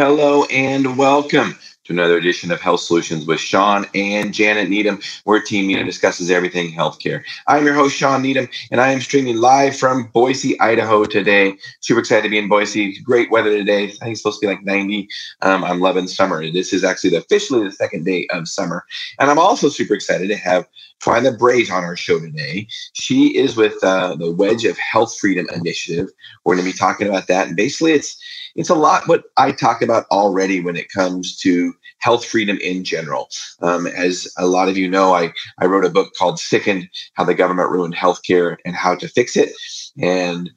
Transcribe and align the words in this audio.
Hello 0.00 0.44
and 0.44 0.96
welcome 0.96 1.58
to 1.84 1.92
another 1.92 2.16
edition 2.16 2.50
of 2.50 2.58
Health 2.58 2.80
Solutions 2.80 3.26
with 3.26 3.38
Shawn 3.38 3.84
and 3.94 4.32
Janet 4.32 4.70
Needham, 4.70 4.98
where 5.24 5.42
Team 5.42 5.66
Needham 5.66 5.84
discusses 5.84 6.30
everything 6.30 6.72
healthcare. 6.72 7.22
I'm 7.46 7.66
your 7.66 7.74
host, 7.74 7.96
Shawn 7.96 8.22
Needham, 8.22 8.48
and 8.70 8.80
I 8.80 8.92
am 8.92 9.02
streaming 9.02 9.36
live 9.36 9.76
from 9.76 10.04
Boise, 10.14 10.58
Idaho 10.58 11.04
today. 11.04 11.58
Super 11.80 12.00
excited 12.00 12.22
to 12.22 12.30
be 12.30 12.38
in 12.38 12.48
Boise. 12.48 12.98
Great 13.02 13.30
weather 13.30 13.50
today. 13.50 13.84
I 13.84 13.88
think 13.88 14.12
it's 14.12 14.22
supposed 14.22 14.40
to 14.40 14.46
be 14.46 14.50
like 14.54 14.64
90. 14.64 15.06
Um, 15.42 15.64
I'm 15.64 15.80
loving 15.80 16.06
summer. 16.06 16.50
This 16.50 16.72
is 16.72 16.82
actually 16.82 17.16
officially 17.16 17.62
the 17.64 17.72
second 17.72 18.06
day 18.06 18.26
of 18.30 18.48
summer. 18.48 18.86
And 19.18 19.30
I'm 19.30 19.38
also 19.38 19.68
super 19.68 19.92
excited 19.92 20.28
to 20.28 20.36
have 20.36 20.66
Twila 21.02 21.38
Brase 21.38 21.70
on 21.70 21.84
our 21.84 21.96
show 21.96 22.20
today. 22.20 22.66
She 22.92 23.36
is 23.36 23.56
with 23.56 23.82
uh, 23.82 24.16
the 24.16 24.32
Wedge 24.32 24.64
of 24.64 24.78
Health 24.78 25.16
Freedom 25.18 25.46
Initiative. 25.54 26.08
We're 26.44 26.54
going 26.56 26.66
to 26.66 26.72
be 26.72 26.78
talking 26.78 27.08
about 27.08 27.26
that. 27.28 27.48
And 27.48 27.56
basically, 27.56 27.92
it's 27.92 28.20
it's 28.56 28.70
a 28.70 28.74
lot 28.74 29.06
what 29.06 29.24
I 29.36 29.52
talk 29.52 29.80
about 29.80 30.06
already 30.10 30.60
when 30.60 30.76
it 30.76 30.90
comes 30.90 31.38
to 31.38 31.72
health 31.98 32.24
freedom 32.24 32.58
in 32.60 32.84
general. 32.84 33.28
Um, 33.62 33.86
as 33.86 34.32
a 34.38 34.46
lot 34.46 34.68
of 34.68 34.76
you 34.76 34.88
know, 34.88 35.14
I, 35.14 35.32
I 35.58 35.66
wrote 35.66 35.84
a 35.84 35.90
book 35.90 36.12
called 36.18 36.38
Sickened 36.38 36.88
How 37.14 37.24
the 37.24 37.34
Government 37.34 37.70
Ruined 37.70 37.94
Healthcare 37.94 38.56
and 38.64 38.74
How 38.74 38.94
to 38.96 39.08
Fix 39.08 39.36
It. 39.36 39.52
And 40.00 40.50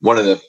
one 0.00 0.18
of 0.18 0.24
the 0.26 0.40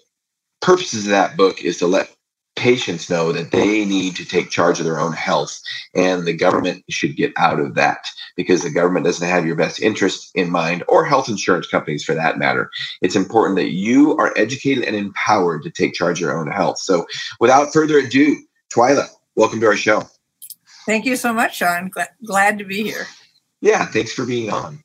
purposes 0.61 1.05
of 1.05 1.11
that 1.11 1.35
book 1.35 1.63
is 1.63 1.77
to 1.79 1.87
let 1.87 2.15
patients 2.55 3.09
know 3.09 3.31
that 3.31 3.51
they 3.51 3.85
need 3.85 4.15
to 4.15 4.25
take 4.25 4.49
charge 4.49 4.79
of 4.79 4.85
their 4.85 4.99
own 4.99 5.13
health 5.13 5.59
and 5.95 6.25
the 6.25 6.33
government 6.33 6.83
should 6.89 7.15
get 7.15 7.31
out 7.37 7.59
of 7.59 7.75
that 7.75 8.05
because 8.35 8.61
the 8.61 8.69
government 8.69 9.05
doesn't 9.05 9.27
have 9.27 9.45
your 9.45 9.55
best 9.55 9.81
interest 9.81 10.31
in 10.35 10.49
mind 10.49 10.83
or 10.87 11.05
health 11.05 11.29
insurance 11.29 11.67
companies 11.67 12.03
for 12.03 12.13
that 12.13 12.37
matter 12.37 12.69
it's 13.01 13.15
important 13.15 13.55
that 13.55 13.71
you 13.71 14.17
are 14.17 14.33
educated 14.37 14.83
and 14.83 14.95
empowered 14.95 15.63
to 15.63 15.71
take 15.71 15.93
charge 15.93 16.17
of 16.17 16.21
your 16.21 16.37
own 16.37 16.51
health 16.51 16.77
so 16.77 17.05
without 17.39 17.71
further 17.71 17.99
ado 17.99 18.35
twila 18.69 19.07
welcome 19.35 19.59
to 19.59 19.67
our 19.67 19.77
show 19.77 20.03
Thank 20.85 21.05
you 21.05 21.15
so 21.15 21.33
much, 21.33 21.57
Shawn. 21.57 21.89
Glad, 21.89 22.09
glad 22.25 22.57
to 22.57 22.65
be 22.65 22.83
here. 22.83 23.07
Yeah, 23.61 23.85
thanks 23.85 24.11
for 24.11 24.25
being 24.25 24.49
on. 24.49 24.79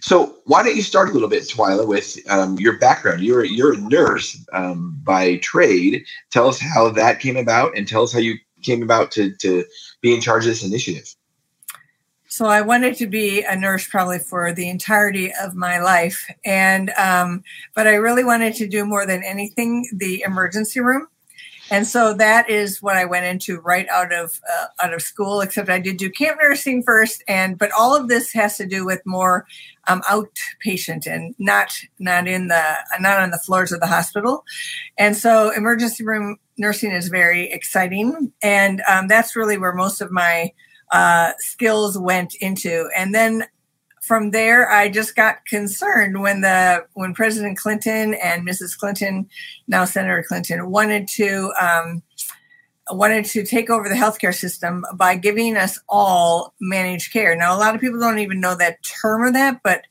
So, 0.00 0.36
why 0.44 0.62
don't 0.62 0.76
you 0.76 0.82
start 0.82 1.08
a 1.08 1.12
little 1.12 1.28
bit, 1.28 1.44
Twila, 1.44 1.86
with 1.86 2.18
um, 2.30 2.58
your 2.58 2.78
background? 2.78 3.22
You're 3.22 3.44
you're 3.44 3.74
a 3.74 3.78
nurse 3.78 4.44
um, 4.52 4.98
by 5.04 5.36
trade. 5.38 6.04
Tell 6.30 6.48
us 6.48 6.58
how 6.60 6.90
that 6.90 7.20
came 7.20 7.36
about, 7.36 7.76
and 7.76 7.86
tell 7.86 8.02
us 8.02 8.12
how 8.12 8.18
you 8.18 8.36
came 8.62 8.82
about 8.82 9.10
to 9.12 9.34
to 9.36 9.64
be 10.00 10.14
in 10.14 10.20
charge 10.20 10.44
of 10.44 10.50
this 10.50 10.64
initiative. 10.64 11.14
So, 12.28 12.46
I 12.46 12.60
wanted 12.60 12.96
to 12.96 13.06
be 13.06 13.42
a 13.42 13.56
nurse 13.56 13.86
probably 13.86 14.18
for 14.18 14.52
the 14.52 14.68
entirety 14.68 15.32
of 15.42 15.54
my 15.54 15.80
life, 15.80 16.28
and 16.44 16.90
um, 16.90 17.42
but 17.74 17.86
I 17.86 17.94
really 17.94 18.24
wanted 18.24 18.54
to 18.56 18.68
do 18.68 18.84
more 18.84 19.06
than 19.06 19.24
anything 19.24 19.88
the 19.96 20.22
emergency 20.26 20.80
room 20.80 21.08
and 21.70 21.86
so 21.86 22.14
that 22.14 22.48
is 22.48 22.82
what 22.82 22.96
I 22.96 23.04
went 23.04 23.26
into 23.26 23.60
right 23.60 23.86
out 23.88 24.12
of 24.12 24.40
uh, 24.50 24.66
out 24.82 24.94
of 24.94 25.02
school. 25.02 25.40
Except 25.40 25.68
I 25.68 25.78
did 25.78 25.96
do 25.96 26.10
camp 26.10 26.38
nursing 26.40 26.82
first, 26.82 27.22
and 27.28 27.58
but 27.58 27.70
all 27.72 27.94
of 27.94 28.08
this 28.08 28.32
has 28.32 28.56
to 28.56 28.66
do 28.66 28.86
with 28.86 29.00
more 29.04 29.46
um, 29.86 30.02
outpatient 30.02 31.06
and 31.06 31.34
not 31.38 31.72
not 31.98 32.26
in 32.26 32.48
the 32.48 32.62
not 33.00 33.20
on 33.20 33.30
the 33.30 33.38
floors 33.38 33.72
of 33.72 33.80
the 33.80 33.86
hospital. 33.86 34.44
And 34.96 35.16
so 35.16 35.50
emergency 35.50 36.04
room 36.04 36.36
nursing 36.56 36.92
is 36.92 37.08
very 37.08 37.50
exciting, 37.50 38.32
and 38.42 38.82
um, 38.88 39.08
that's 39.08 39.36
really 39.36 39.58
where 39.58 39.74
most 39.74 40.00
of 40.00 40.10
my 40.10 40.52
uh, 40.90 41.32
skills 41.38 41.98
went 41.98 42.34
into. 42.40 42.88
And 42.96 43.14
then 43.14 43.44
from 44.08 44.30
there, 44.30 44.70
I 44.70 44.88
just 44.88 45.14
got 45.14 45.44
concerned 45.44 46.20
when 46.20 46.40
the 46.40 46.86
when 46.94 47.12
President 47.12 47.58
Clinton 47.58 48.14
and 48.14 48.48
Mrs. 48.48 48.76
Clinton, 48.76 49.28
now 49.68 49.84
Senator 49.84 50.24
Clinton, 50.26 50.70
wanted 50.70 51.06
to 51.08 51.52
um, 51.60 52.02
wanted 52.90 53.26
to 53.26 53.44
take 53.44 53.68
over 53.68 53.86
the 53.86 53.94
healthcare 53.94 54.34
system 54.34 54.82
by 54.94 55.14
giving 55.14 55.58
us 55.58 55.78
all 55.90 56.54
managed 56.58 57.12
care. 57.12 57.36
Now, 57.36 57.54
a 57.54 57.60
lot 57.60 57.74
of 57.74 57.82
people 57.82 58.00
don't 58.00 58.18
even 58.18 58.40
know 58.40 58.56
that 58.56 58.82
term 58.82 59.22
or 59.22 59.30
that, 59.32 59.60
but 59.62 59.82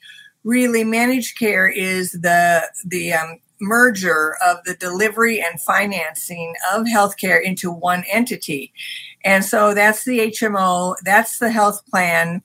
really, 0.44 0.84
managed 0.84 1.38
care 1.38 1.70
is 1.70 2.12
the 2.12 2.64
the 2.86 3.14
um, 3.14 3.38
merger 3.62 4.36
of 4.46 4.58
the 4.66 4.74
delivery 4.74 5.40
and 5.40 5.62
financing 5.62 6.56
of 6.74 6.88
healthcare 6.88 7.42
into 7.42 7.72
one 7.72 8.04
entity. 8.12 8.74
And 9.24 9.46
so 9.46 9.74
that's 9.74 10.06
the 10.06 10.20
HMO, 10.32 10.96
that's 11.04 11.40
the 11.40 11.52
health 11.52 11.86
plan 11.88 12.42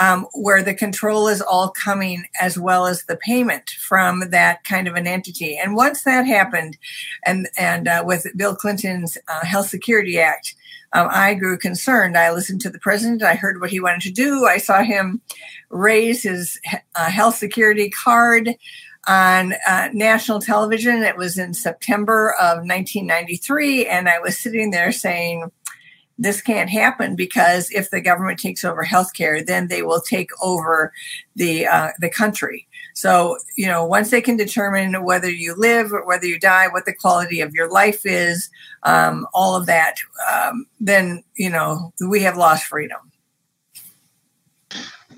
um, 0.00 0.26
where 0.32 0.62
the 0.62 0.74
control 0.74 1.28
is 1.28 1.40
all 1.40 1.70
coming 1.70 2.24
as 2.40 2.58
well 2.58 2.86
as 2.86 3.04
the 3.04 3.16
payment 3.16 3.70
from 3.70 4.30
that 4.30 4.64
kind 4.64 4.88
of 4.88 4.94
an 4.94 5.06
entity. 5.06 5.56
And 5.56 5.76
once 5.76 6.04
that 6.04 6.26
happened, 6.26 6.78
and 7.26 7.48
and 7.58 7.88
uh, 7.88 8.02
with 8.06 8.26
Bill 8.36 8.54
Clinton's 8.54 9.18
uh, 9.28 9.44
Health 9.44 9.68
Security 9.68 10.18
Act, 10.18 10.54
um, 10.92 11.08
I 11.10 11.34
grew 11.34 11.58
concerned. 11.58 12.16
I 12.16 12.32
listened 12.32 12.60
to 12.62 12.70
the 12.70 12.78
president. 12.78 13.22
I 13.22 13.34
heard 13.34 13.60
what 13.60 13.70
he 13.70 13.80
wanted 13.80 14.02
to 14.02 14.10
do. 14.10 14.46
I 14.46 14.58
saw 14.58 14.82
him 14.82 15.20
raise 15.70 16.22
his 16.22 16.58
uh, 16.94 17.10
health 17.10 17.36
security 17.36 17.90
card 17.90 18.54
on 19.08 19.54
uh, 19.66 19.88
national 19.92 20.40
television. 20.40 21.02
It 21.02 21.16
was 21.16 21.38
in 21.38 21.54
September 21.54 22.34
of 22.40 22.58
1993, 22.58 23.86
and 23.86 24.08
I 24.08 24.18
was 24.20 24.38
sitting 24.38 24.70
there 24.70 24.92
saying 24.92 25.50
this 26.22 26.40
can't 26.40 26.70
happen 26.70 27.16
because 27.16 27.70
if 27.72 27.90
the 27.90 28.00
government 28.00 28.38
takes 28.38 28.64
over 28.64 28.84
healthcare, 28.84 29.44
then 29.44 29.66
they 29.66 29.82
will 29.82 30.00
take 30.00 30.30
over 30.40 30.92
the 31.34 31.66
uh, 31.66 31.90
the 31.98 32.08
country. 32.08 32.66
So 32.94 33.38
you 33.56 33.66
know, 33.66 33.84
once 33.84 34.10
they 34.10 34.20
can 34.20 34.36
determine 34.36 35.02
whether 35.02 35.30
you 35.30 35.54
live 35.56 35.92
or 35.92 36.06
whether 36.06 36.26
you 36.26 36.38
die, 36.38 36.68
what 36.68 36.86
the 36.86 36.94
quality 36.94 37.40
of 37.40 37.52
your 37.54 37.68
life 37.70 38.06
is, 38.06 38.50
um, 38.84 39.26
all 39.34 39.56
of 39.56 39.66
that, 39.66 39.96
um, 40.32 40.66
then 40.80 41.24
you 41.34 41.50
know 41.50 41.92
we 42.08 42.22
have 42.22 42.36
lost 42.36 42.64
freedom. 42.66 43.00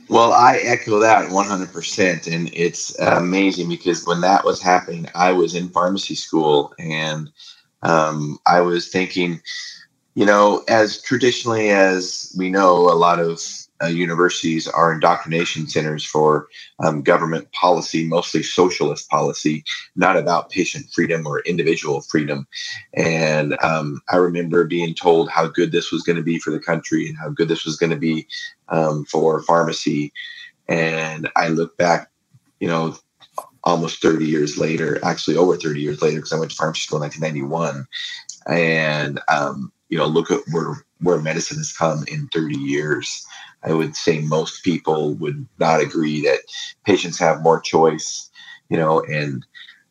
Well, 0.08 0.32
I 0.32 0.58
echo 0.58 0.98
that 1.00 1.30
100%. 1.30 2.32
And 2.32 2.50
it's 2.52 2.98
amazing 3.00 3.70
because 3.70 4.06
when 4.06 4.20
that 4.20 4.44
was 4.44 4.60
happening, 4.60 5.08
I 5.14 5.32
was 5.32 5.54
in 5.54 5.70
pharmacy 5.70 6.14
school 6.14 6.74
and 6.78 7.30
um, 7.82 8.38
I 8.46 8.60
was 8.60 8.88
thinking, 8.88 9.40
you 10.14 10.24
know, 10.24 10.62
as 10.68 11.02
traditionally 11.02 11.70
as 11.70 12.32
we 12.38 12.48
know, 12.48 12.76
a 12.90 12.94
lot 12.94 13.18
of 13.18 13.40
uh, 13.82 13.88
universities 13.88 14.68
are 14.68 14.92
indoctrination 14.92 15.66
centers 15.66 16.04
for 16.04 16.46
um, 16.84 17.02
government 17.02 17.50
policy, 17.52 18.06
mostly 18.06 18.42
socialist 18.42 19.08
policy, 19.10 19.64
not 19.96 20.16
about 20.16 20.50
patient 20.50 20.86
freedom 20.92 21.26
or 21.26 21.40
individual 21.40 22.00
freedom. 22.00 22.46
And 22.94 23.56
um, 23.62 24.00
I 24.08 24.16
remember 24.16 24.64
being 24.64 24.94
told 24.94 25.28
how 25.28 25.48
good 25.48 25.72
this 25.72 25.90
was 25.90 26.02
going 26.02 26.16
to 26.16 26.22
be 26.22 26.38
for 26.38 26.50
the 26.50 26.60
country 26.60 27.08
and 27.08 27.18
how 27.18 27.30
good 27.30 27.48
this 27.48 27.64
was 27.64 27.76
going 27.76 27.90
to 27.90 27.96
be 27.96 28.28
um, 28.68 29.04
for 29.06 29.42
pharmacy. 29.42 30.12
And 30.68 31.28
I 31.34 31.48
look 31.48 31.76
back, 31.76 32.08
you 32.60 32.68
know, 32.68 32.96
almost 33.64 34.00
30 34.00 34.26
years 34.26 34.56
later, 34.58 35.04
actually 35.04 35.36
over 35.36 35.56
30 35.56 35.80
years 35.80 36.00
later, 36.00 36.18
because 36.18 36.32
I 36.32 36.38
went 36.38 36.52
to 36.52 36.56
pharmacy 36.56 36.82
school 36.82 36.98
in 36.98 37.10
1991. 37.10 37.86
And 38.46 39.20
um, 39.28 39.72
you 39.88 39.98
know, 39.98 40.06
look 40.06 40.30
at 40.30 40.40
where 40.50 40.84
where 41.00 41.20
medicine 41.20 41.58
has 41.58 41.72
come 41.72 42.04
in 42.08 42.28
30 42.32 42.56
years. 42.56 43.26
I 43.62 43.72
would 43.72 43.96
say 43.96 44.20
most 44.20 44.64
people 44.64 45.14
would 45.14 45.46
not 45.58 45.80
agree 45.80 46.22
that 46.22 46.40
patients 46.84 47.18
have 47.18 47.42
more 47.42 47.60
choice, 47.60 48.30
you 48.68 48.76
know, 48.76 49.00
and 49.00 49.44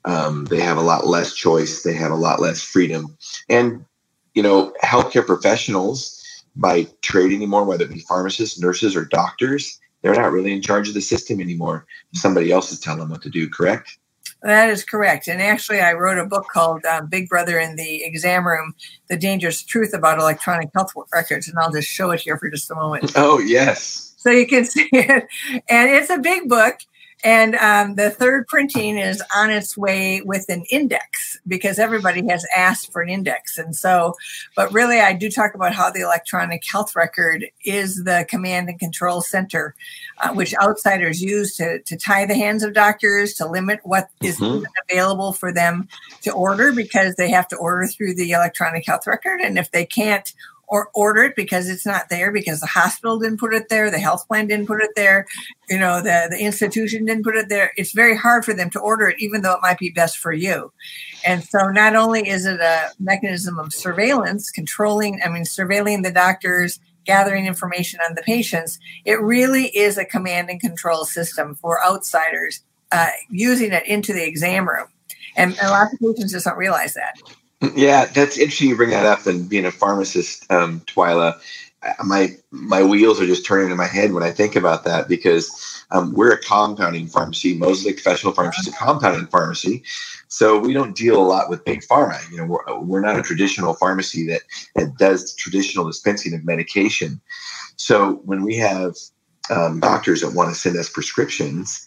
um, 0.06 0.46
they 0.46 0.60
have 0.60 0.78
a 0.78 0.82
lot 0.82 1.08
less 1.08 1.34
choice. 1.34 1.84
They 1.84 1.94
have 1.94 2.12
a 2.12 2.16
lot 2.16 2.42
less 2.42 2.62
freedom. 2.62 3.18
And, 3.50 3.86
you 4.34 4.44
know, 4.44 4.74
healthcare 4.84 5.26
professionals, 5.26 6.20
by 6.56 6.88
trade 7.02 7.34
anymore, 7.34 7.64
whether 7.64 7.86
it 7.86 7.94
be 7.94 8.00
pharmacists, 8.02 8.60
nurses, 8.60 8.96
or 8.96 9.06
doctors, 9.06 9.80
they're 10.02 10.14
not 10.14 10.32
really 10.32 10.54
in 10.54 10.62
charge 10.62 10.88
of 10.88 10.94
the 10.94 11.02
system 11.02 11.40
anymore. 11.40 11.86
Somebody 12.14 12.52
else 12.52 12.72
is 12.72 12.80
telling 12.80 13.00
them 13.00 13.10
what 13.10 13.22
to 13.24 13.30
do, 13.30 13.50
correct? 13.50 13.98
That 14.42 14.70
is 14.70 14.84
correct. 14.84 15.28
And 15.28 15.42
actually, 15.42 15.80
I 15.80 15.94
wrote 15.94 16.18
a 16.18 16.26
book 16.26 16.48
called 16.52 16.84
uh, 16.86 17.02
Big 17.02 17.30
Brother 17.30 17.60
in 17.60 17.78
the 17.78 18.04
Exam 18.04 18.46
Room 18.46 18.76
The 19.10 19.18
Dangerous 19.18 19.64
Truth 19.64 19.94
About 19.94 20.20
Electronic 20.20 20.70
Health 20.76 20.92
Records. 21.14 21.48
And 21.48 21.58
I'll 21.58 21.72
just 21.72 21.88
show 21.88 22.12
it 22.12 22.20
here 22.20 22.38
for 22.38 22.50
just 22.50 22.70
a 22.70 22.76
moment. 22.76 23.14
Oh, 23.16 23.40
yes. 23.40 24.14
So 24.18 24.32
you 24.32 24.46
can 24.46 24.66
see 24.66 24.90
it. 24.92 25.28
And 25.70 25.90
it's 25.90 26.10
a 26.10 26.18
big 26.18 26.50
book. 26.50 26.76
And 27.24 27.56
um, 27.56 27.96
the 27.96 28.10
third 28.10 28.48
printing 28.48 28.98
is 28.98 29.24
on 29.36 29.50
its 29.50 29.78
way 29.78 30.22
with 30.22 30.50
an 30.50 30.66
index 30.70 31.40
because 31.48 31.80
everybody 31.80 32.28
has 32.28 32.46
asked 32.56 32.92
for 32.92 33.02
an 33.02 33.10
index. 33.10 33.58
And 33.58 33.76
so, 33.76 34.16
but 34.56 34.72
really, 34.74 35.00
I 35.00 35.14
do 35.14 35.30
talk 35.30 35.56
about 35.56 35.74
how 35.74 35.90
the 35.90 36.02
electronic 36.02 36.64
health 36.70 36.96
record 36.96 37.46
is 37.64 38.04
the 38.04 38.26
command 38.30 38.68
and 38.68 38.78
control 38.78 39.22
center, 39.22 39.74
uh, 40.22 40.34
which 40.34 40.54
outsiders 40.56 41.22
use 41.22 41.56
to, 41.56 41.80
to 41.84 41.98
tie 41.98 42.26
the 42.26 42.36
hands 42.36 42.62
of 42.62 42.74
doctors, 42.74 43.34
to 43.36 43.48
limit 43.48 43.80
what 43.84 44.10
is 44.22 44.40
mm-hmm. 44.40 44.66
available 44.90 45.32
for 45.32 45.54
them 45.54 45.88
to 46.24 46.32
order 46.32 46.74
because 46.74 47.16
they 47.16 47.30
have 47.30 47.48
to 47.48 47.56
order 47.56 47.88
through 47.88 48.16
the 48.16 48.32
electronic 48.32 48.86
health 48.86 49.08
record. 49.08 49.40
And 49.40 49.58
if 49.58 49.72
they 49.72 49.86
can't 49.86 50.34
or 50.68 50.90
order 50.94 51.24
it 51.24 51.36
because 51.36 51.70
it's 51.70 51.86
not 51.86 52.10
there 52.10 52.32
because 52.32 52.60
the 52.60 52.68
hospital 52.68 53.20
didn't 53.20 53.40
put 53.40 53.54
it 53.54 53.70
there, 53.70 53.92
the 53.92 54.00
health 54.00 54.28
plan 54.28 54.48
didn't 54.48 54.68
put 54.68 54.82
it 54.82 54.92
there, 54.96 55.26
you 55.70 55.78
know, 55.78 56.02
the, 56.02 56.28
the 56.30 56.40
institution 56.40 57.06
didn't 57.06 57.24
put 57.24 57.36
it 57.36 57.50
there. 57.50 57.72
It's 57.78 57.92
very 57.92 58.18
hard 58.18 58.44
for 58.44 58.54
them 58.54 58.70
to 58.72 58.80
order 58.80 59.08
it, 59.08 59.18
even 59.20 59.42
though 59.42 59.54
it 59.54 59.62
might 59.62 59.78
be 59.78 59.90
best 59.90 60.18
for 60.18 60.32
you. 60.32 60.72
And 61.26 61.44
so 61.44 61.70
not 61.70 61.96
only 61.96 62.28
is 62.28 62.46
it 62.46 62.60
a 62.60 62.92
mechanism 63.00 63.60
of 63.60 63.74
surveillance, 63.74 64.50
controlling, 64.52 65.22
I 65.24 65.30
mean, 65.30 65.44
surveilling 65.44 66.04
the 66.04 66.12
doctors, 66.12 66.80
gathering 67.06 67.46
information 67.46 68.00
on 68.08 68.16
the 68.16 68.22
patients, 68.22 68.80
it 69.06 69.22
really 69.22 69.66
is 69.78 69.98
a 69.98 70.06
command 70.06 70.50
and 70.50 70.60
control 70.60 71.06
system 71.06 71.56
for 71.56 71.84
outsiders 71.84 72.64
uh, 72.92 73.10
using 73.30 73.74
it 73.74 73.86
into 73.86 74.14
the 74.14 74.26
exam 74.26 74.68
room. 74.68 74.88
And 75.36 75.58
a 75.62 75.70
lot 75.70 75.88
of 75.92 76.00
patients 76.00 76.32
just 76.32 76.46
don't 76.46 76.58
realize 76.58 76.94
that. 76.94 77.16
Yeah, 77.76 78.06
that's 78.06 78.38
interesting 78.38 78.70
you 78.70 78.76
bring 78.76 78.92
that 78.92 79.06
up. 79.06 79.26
And 79.26 79.50
being 79.50 79.66
a 79.66 79.72
pharmacist, 79.72 80.52
um, 80.52 80.82
Twila, 80.82 81.40
my 82.04 82.36
my 82.52 82.84
wheels 82.84 83.22
are 83.22 83.26
just 83.26 83.46
turning 83.46 83.72
in 83.72 83.78
my 83.78 83.88
head 83.88 84.14
when 84.14 84.24
I 84.24 84.32
think 84.32 84.56
about 84.56 84.84
that 84.86 85.08
because 85.08 85.86
um, 85.92 86.14
we're 86.14 86.34
a 86.34 86.42
compounding 86.42 87.08
pharmacy. 87.08 87.56
Moses 87.58 87.86
Lake 87.86 87.96
Professional 87.96 88.34
Pharmacy 88.34 88.62
is 88.62 88.74
a 88.74 88.78
compounding 88.78 89.28
pharmacy, 89.28 89.84
so 90.28 90.60
we 90.60 90.74
don't 90.74 90.96
deal 90.96 91.22
a 91.22 91.26
lot 91.26 91.50
with 91.50 91.66
big 91.66 91.82
pharma. 91.82 92.20
You 92.32 92.38
know, 92.38 92.46
we're, 92.46 92.80
we're 92.80 93.02
not 93.02 93.18
a 93.20 93.22
traditional 93.22 93.74
pharmacy 93.76 94.28
that 94.28 94.42
that 94.76 94.98
does 94.98 95.34
traditional 95.36 95.86
dispensing 95.86 96.34
of 96.34 96.46
medication. 96.46 97.22
So 97.78 98.16
when 98.26 98.44
we 98.44 98.56
have 98.58 98.96
um, 99.50 99.80
doctors 99.80 100.22
that 100.22 100.34
want 100.34 100.50
to 100.50 100.56
send 100.56 100.78
us 100.78 100.90
prescriptions, 100.90 101.86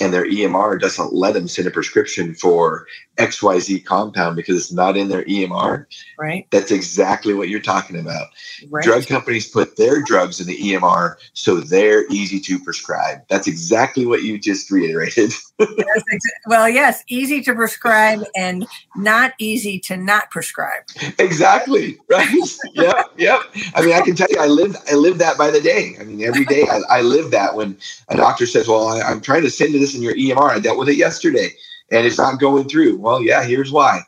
and 0.00 0.12
their 0.12 0.24
EMR 0.24 0.80
doesn't 0.80 1.12
let 1.12 1.34
them 1.34 1.48
send 1.48 1.68
a 1.68 1.70
prescription 1.70 2.34
for 2.34 2.86
XYZ 3.18 3.84
compound 3.84 4.36
because 4.36 4.56
it's 4.56 4.72
not 4.72 4.96
in 4.96 5.08
their 5.08 5.24
EMR. 5.24 5.86
Right. 6.18 6.46
That's 6.50 6.70
exactly 6.70 7.34
what 7.34 7.48
you're 7.48 7.60
talking 7.60 7.98
about. 7.98 8.28
Right. 8.68 8.84
Drug 8.84 9.06
companies 9.06 9.48
put 9.48 9.76
their 9.76 10.02
drugs 10.02 10.40
in 10.40 10.46
the 10.46 10.58
EMR 10.58 11.16
so 11.34 11.60
they're 11.60 12.06
easy 12.10 12.40
to 12.40 12.58
prescribe. 12.58 13.18
That's 13.28 13.46
exactly 13.46 14.06
what 14.06 14.22
you 14.22 14.38
just 14.38 14.70
reiterated. 14.70 15.32
yes, 15.60 16.02
well, 16.46 16.68
yes, 16.68 17.04
easy 17.08 17.42
to 17.42 17.54
prescribe 17.54 18.24
and 18.36 18.66
not 18.96 19.32
easy 19.38 19.78
to 19.80 19.96
not 19.96 20.30
prescribe. 20.30 20.82
Exactly. 21.18 21.98
Right. 22.08 22.28
yep. 22.74 23.06
Yep. 23.16 23.40
I 23.74 23.82
mean, 23.82 23.94
I 23.94 24.00
can 24.00 24.14
tell 24.14 24.28
you, 24.30 24.38
I 24.38 24.46
live, 24.46 24.76
I 24.90 24.94
live 24.94 25.18
that 25.18 25.38
by 25.38 25.50
the 25.50 25.60
day. 25.60 25.96
I 26.00 26.04
mean, 26.04 26.22
every 26.22 26.44
day 26.44 26.66
I, 26.70 26.80
I 26.98 27.00
live 27.02 27.30
that 27.30 27.54
when 27.54 27.78
a 28.08 28.16
doctor 28.16 28.46
says, 28.46 28.68
well, 28.68 28.88
I, 28.88 29.00
I'm 29.00 29.20
trying 29.20 29.42
to 29.42 29.50
send 29.50 29.74
this 29.74 29.94
in 29.94 30.02
your 30.02 30.14
EMR. 30.14 30.50
I 30.50 30.58
dealt 30.58 30.78
with 30.78 30.88
it 30.88 30.96
yesterday 30.96 31.50
and 31.90 32.06
it's 32.06 32.18
not 32.18 32.40
going 32.40 32.68
through. 32.68 32.98
Well, 32.98 33.22
yeah, 33.22 33.44
here's 33.44 33.72
why. 33.72 34.02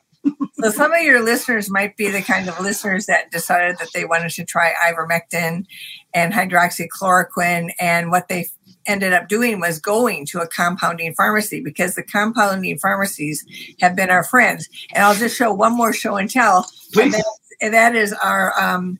so 0.54 0.70
some 0.70 0.93
of 0.93 1.02
your 1.02 1.22
listeners 1.22 1.69
might 1.69 1.96
be 1.96 2.08
the 2.08 2.22
kind 2.22 2.49
of 2.49 2.60
listeners 2.60 3.06
that 3.06 3.31
decided 3.31 3.76
that 3.78 3.88
they 3.93 4.04
wanted 4.04 4.31
to 4.31 4.44
try 4.44 4.72
ivermectin 4.87 5.66
and 6.14 6.32
hydroxychloroquine 6.32 7.70
and 7.81 8.10
what 8.10 8.28
they 8.28 8.46
ended 8.87 9.12
up 9.12 9.29
doing 9.29 9.61
was 9.61 9.79
going 9.79 10.26
to 10.26 10.40
a 10.40 10.46
compounding 10.46 11.14
pharmacy 11.14 11.61
because 11.61 11.94
the 11.94 12.02
compounding 12.02 12.79
pharmacies 12.79 13.44
have 13.81 13.94
been 13.96 14.11
our 14.11 14.25
friends 14.25 14.69
and 14.94 15.05
i'll 15.05 15.14
just 15.14 15.37
show 15.37 15.52
one 15.52 15.76
more 15.76 15.93
show 15.93 16.17
and 16.17 16.31
tell 16.31 16.70
Please. 16.93 17.05
And, 17.05 17.14
that, 17.14 17.25
and 17.61 17.75
that 17.75 17.96
is 17.96 18.12
our 18.12 18.58
um, 18.61 18.99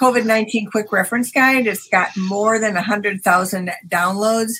covid-19 0.00 0.70
quick 0.70 0.92
reference 0.92 1.30
guide 1.30 1.66
it's 1.66 1.88
got 1.88 2.10
more 2.16 2.58
than 2.58 2.74
100000 2.74 3.70
downloads 3.88 4.52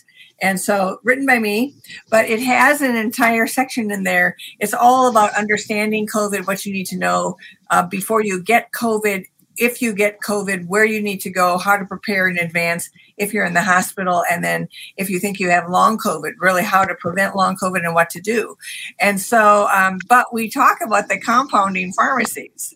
and 0.42 0.60
so, 0.60 0.98
written 1.04 1.26
by 1.26 1.38
me, 1.38 1.74
but 2.10 2.28
it 2.28 2.40
has 2.40 2.82
an 2.82 2.96
entire 2.96 3.46
section 3.46 3.90
in 3.90 4.02
there. 4.02 4.36
It's 4.58 4.74
all 4.74 5.08
about 5.08 5.32
understanding 5.34 6.06
COVID, 6.06 6.46
what 6.46 6.66
you 6.66 6.72
need 6.72 6.86
to 6.88 6.98
know 6.98 7.36
uh, 7.70 7.86
before 7.86 8.22
you 8.22 8.42
get 8.42 8.72
COVID, 8.72 9.24
if 9.56 9.80
you 9.80 9.92
get 9.94 10.20
COVID, 10.20 10.66
where 10.66 10.84
you 10.84 11.00
need 11.00 11.20
to 11.20 11.30
go, 11.30 11.58
how 11.58 11.76
to 11.76 11.84
prepare 11.84 12.28
in 12.28 12.38
advance 12.38 12.90
if 13.16 13.32
you're 13.32 13.44
in 13.44 13.54
the 13.54 13.62
hospital, 13.62 14.24
and 14.30 14.44
then 14.44 14.68
if 14.96 15.08
you 15.08 15.18
think 15.18 15.38
you 15.38 15.48
have 15.50 15.70
long 15.70 15.98
COVID, 15.98 16.32
really 16.38 16.64
how 16.64 16.84
to 16.84 16.94
prevent 16.96 17.36
long 17.36 17.56
COVID 17.56 17.84
and 17.84 17.94
what 17.94 18.10
to 18.10 18.20
do. 18.20 18.56
And 19.00 19.20
so, 19.20 19.68
um, 19.68 19.98
but 20.08 20.32
we 20.32 20.50
talk 20.50 20.78
about 20.82 21.08
the 21.08 21.18
compounding 21.18 21.92
pharmacies. 21.92 22.74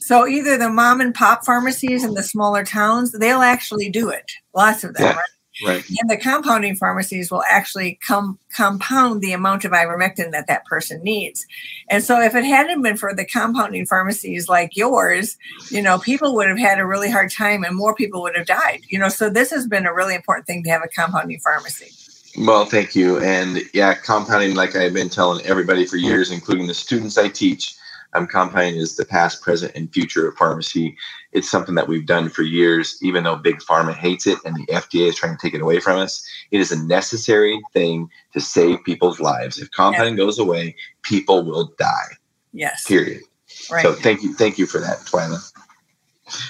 So 0.00 0.26
either 0.26 0.56
the 0.56 0.70
mom 0.70 1.00
and 1.00 1.14
pop 1.14 1.44
pharmacies 1.44 2.02
in 2.02 2.14
the 2.14 2.22
smaller 2.22 2.64
towns, 2.64 3.12
they'll 3.12 3.42
actually 3.42 3.90
do 3.90 4.08
it. 4.08 4.32
Lots 4.54 4.82
of 4.82 4.94
them, 4.94 5.06
yeah. 5.06 5.16
right? 5.16 5.28
Right. 5.64 5.84
And 6.00 6.10
the 6.10 6.16
compounding 6.16 6.76
pharmacies 6.76 7.30
will 7.30 7.42
actually 7.48 7.98
com- 8.06 8.38
compound 8.54 9.20
the 9.20 9.32
amount 9.32 9.64
of 9.64 9.72
ivermectin 9.72 10.30
that 10.32 10.46
that 10.46 10.64
person 10.64 11.02
needs. 11.02 11.46
And 11.88 12.02
so, 12.02 12.20
if 12.20 12.34
it 12.34 12.44
hadn't 12.44 12.82
been 12.82 12.96
for 12.96 13.14
the 13.14 13.24
compounding 13.24 13.86
pharmacies 13.86 14.48
like 14.48 14.76
yours, 14.76 15.36
you 15.70 15.82
know, 15.82 15.98
people 15.98 16.34
would 16.34 16.48
have 16.48 16.58
had 16.58 16.78
a 16.78 16.86
really 16.86 17.10
hard 17.10 17.30
time 17.30 17.64
and 17.64 17.76
more 17.76 17.94
people 17.94 18.22
would 18.22 18.36
have 18.36 18.46
died. 18.46 18.80
You 18.88 18.98
know, 18.98 19.08
so 19.08 19.28
this 19.28 19.50
has 19.50 19.66
been 19.66 19.86
a 19.86 19.94
really 19.94 20.14
important 20.14 20.46
thing 20.46 20.62
to 20.64 20.70
have 20.70 20.82
a 20.82 20.88
compounding 20.88 21.40
pharmacy. 21.40 21.90
Well, 22.38 22.64
thank 22.64 22.94
you. 22.94 23.18
And 23.18 23.58
yeah, 23.74 23.94
compounding, 23.94 24.54
like 24.54 24.76
I've 24.76 24.94
been 24.94 25.08
telling 25.08 25.44
everybody 25.44 25.84
for 25.84 25.96
mm-hmm. 25.96 26.06
years, 26.06 26.30
including 26.30 26.66
the 26.66 26.74
students 26.74 27.18
I 27.18 27.28
teach, 27.28 27.74
um, 28.12 28.26
compounding 28.26 28.76
is 28.76 28.96
the 28.96 29.04
past, 29.04 29.42
present, 29.42 29.72
and 29.74 29.92
future 29.92 30.28
of 30.28 30.36
pharmacy. 30.36 30.96
It's 31.32 31.50
something 31.50 31.74
that 31.76 31.88
we've 31.88 32.06
done 32.06 32.28
for 32.28 32.42
years, 32.42 32.98
even 33.02 33.24
though 33.24 33.36
Big 33.36 33.58
Pharma 33.58 33.94
hates 33.94 34.26
it 34.26 34.38
and 34.44 34.56
the 34.56 34.66
FDA 34.66 35.08
is 35.08 35.16
trying 35.16 35.36
to 35.36 35.40
take 35.40 35.54
it 35.54 35.62
away 35.62 35.80
from 35.80 35.98
us. 35.98 36.26
It 36.50 36.60
is 36.60 36.72
a 36.72 36.84
necessary 36.84 37.60
thing 37.72 38.10
to 38.32 38.40
save 38.40 38.82
people's 38.84 39.20
lives. 39.20 39.58
If 39.58 39.70
compounding 39.70 40.14
yeah. 40.14 40.24
goes 40.24 40.38
away, 40.38 40.74
people 41.02 41.44
will 41.44 41.72
die. 41.78 42.16
Yes. 42.52 42.84
Period. 42.86 43.22
Right. 43.70 43.82
So 43.82 43.92
thank 43.92 44.22
you, 44.22 44.34
thank 44.34 44.58
you 44.58 44.66
for 44.66 44.80
that, 44.80 44.98
Twila. 45.00 45.40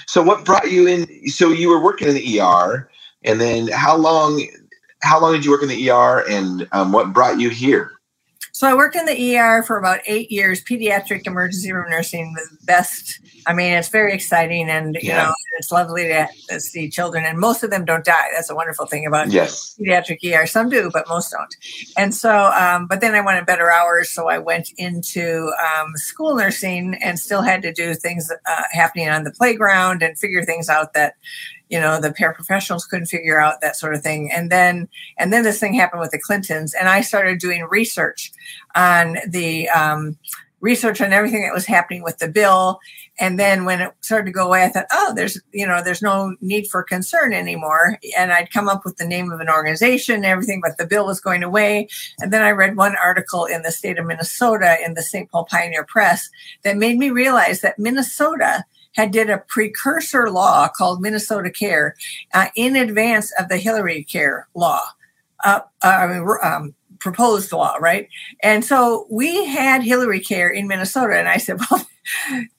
So 0.07 0.21
what 0.21 0.45
brought 0.45 0.71
you 0.71 0.87
in? 0.87 1.27
So 1.27 1.49
you 1.49 1.69
were 1.69 1.81
working 1.81 2.07
in 2.07 2.13
the 2.13 2.39
ER, 2.39 2.89
and 3.23 3.41
then 3.41 3.67
how 3.67 3.95
long? 3.95 4.45
How 5.01 5.19
long 5.19 5.33
did 5.33 5.43
you 5.43 5.49
work 5.49 5.63
in 5.63 5.69
the 5.69 5.89
ER, 5.89 6.23
and 6.29 6.67
um, 6.71 6.91
what 6.91 7.13
brought 7.13 7.39
you 7.39 7.49
here? 7.49 7.93
So 8.61 8.67
I 8.67 8.75
worked 8.75 8.95
in 8.95 9.07
the 9.07 9.37
ER 9.39 9.63
for 9.63 9.79
about 9.79 10.01
eight 10.05 10.31
years. 10.31 10.63
Pediatric 10.63 11.25
emergency 11.25 11.71
room 11.71 11.89
nursing 11.89 12.31
was 12.33 12.47
best. 12.63 13.19
I 13.47 13.53
mean, 13.53 13.73
it's 13.73 13.87
very 13.87 14.13
exciting, 14.13 14.69
and 14.69 14.93
you 15.01 15.09
yeah. 15.09 15.23
know, 15.23 15.33
it's 15.57 15.71
lovely 15.71 16.09
to, 16.09 16.59
see 16.59 16.87
children, 16.87 17.25
and 17.25 17.39
most 17.39 17.63
of 17.63 17.71
them 17.71 17.85
don't 17.85 18.05
die. 18.05 18.27
That's 18.35 18.51
a 18.51 18.55
wonderful 18.55 18.85
thing 18.85 19.07
about 19.07 19.31
yes. 19.31 19.75
pediatric 19.79 20.19
ER. 20.23 20.45
Some 20.45 20.69
do, 20.69 20.91
but 20.93 21.07
most 21.09 21.31
don't. 21.31 21.55
And 21.97 22.13
so, 22.13 22.51
um, 22.51 22.85
but 22.85 23.01
then 23.01 23.15
I 23.15 23.21
wanted 23.21 23.47
better 23.47 23.71
hours, 23.71 24.11
so 24.11 24.29
I 24.29 24.37
went 24.37 24.69
into 24.77 25.51
um, 25.57 25.93
school 25.95 26.35
nursing 26.35 26.93
and 27.01 27.17
still 27.17 27.41
had 27.41 27.63
to 27.63 27.73
do 27.73 27.95
things 27.95 28.31
uh, 28.31 28.63
happening 28.73 29.09
on 29.09 29.23
the 29.23 29.31
playground 29.31 30.03
and 30.03 30.15
figure 30.19 30.45
things 30.45 30.69
out 30.69 30.93
that 30.93 31.15
you 31.71 31.79
know 31.79 31.99
the 31.99 32.09
paraprofessionals 32.09 32.87
couldn't 32.87 33.07
figure 33.07 33.39
out 33.39 33.61
that 33.61 33.77
sort 33.77 33.95
of 33.95 34.03
thing. 34.03 34.29
And 34.31 34.51
then 34.51 34.89
and 35.17 35.31
then 35.33 35.43
this 35.43 35.59
thing 35.59 35.73
happened 35.73 36.01
with 36.01 36.11
the 36.11 36.19
clintons 36.19 36.73
and 36.73 36.89
i 36.89 37.01
started 37.01 37.39
doing 37.39 37.65
research 37.71 38.31
on 38.75 39.17
the 39.27 39.69
um, 39.69 40.17
research 40.59 41.01
on 41.01 41.13
everything 41.13 41.41
that 41.41 41.53
was 41.53 41.65
happening 41.65 42.03
with 42.03 42.19
the 42.19 42.27
bill. 42.27 42.79
And 43.19 43.39
then 43.39 43.65
when 43.65 43.81
it 43.81 43.91
started 44.01 44.25
to 44.25 44.31
go 44.31 44.45
away 44.45 44.63
i 44.63 44.69
thought 44.69 44.85
oh 44.91 45.13
there's 45.15 45.39
you 45.53 45.65
know 45.65 45.81
there's 45.81 46.01
no 46.01 46.35
need 46.41 46.67
for 46.67 46.83
concern 46.83 47.31
anymore. 47.31 47.97
And 48.17 48.33
i'd 48.33 48.51
come 48.51 48.67
up 48.67 48.83
with 48.83 48.97
the 48.97 49.07
name 49.07 49.31
of 49.31 49.39
an 49.39 49.49
organization 49.49 50.15
and 50.15 50.25
everything 50.25 50.61
but 50.61 50.77
the 50.77 50.85
bill 50.85 51.05
was 51.05 51.21
going 51.21 51.41
away. 51.41 51.87
And 52.19 52.33
then 52.33 52.43
i 52.43 52.49
read 52.49 52.75
one 52.75 52.97
article 53.01 53.45
in 53.45 53.61
the 53.61 53.71
state 53.71 53.97
of 53.97 54.05
minnesota 54.05 54.75
in 54.83 54.93
the 54.95 55.03
st 55.03 55.31
paul 55.31 55.45
pioneer 55.45 55.85
press 55.85 56.29
that 56.63 56.75
made 56.75 56.97
me 56.97 57.11
realize 57.11 57.61
that 57.61 57.79
minnesota 57.79 58.65
had 58.93 59.11
did 59.11 59.29
a 59.29 59.43
precursor 59.47 60.29
law 60.29 60.67
called 60.67 61.01
Minnesota 61.01 61.49
Care 61.49 61.95
uh, 62.33 62.47
in 62.55 62.75
advance 62.75 63.31
of 63.39 63.49
the 63.49 63.57
Hillary 63.57 64.03
Care 64.03 64.47
law. 64.53 64.81
Uh, 65.43 65.61
uh 65.83 65.87
I 65.87 66.07
mean, 66.07 66.27
um, 66.43 66.75
proposed 66.99 67.51
law, 67.51 67.75
right? 67.79 68.07
And 68.41 68.63
so 68.63 69.07
we 69.09 69.45
had 69.45 69.83
Hillary 69.83 70.19
Care 70.19 70.49
in 70.49 70.67
Minnesota, 70.67 71.17
and 71.17 71.27
I 71.27 71.37
said, 71.37 71.59
"Well, 71.71 71.85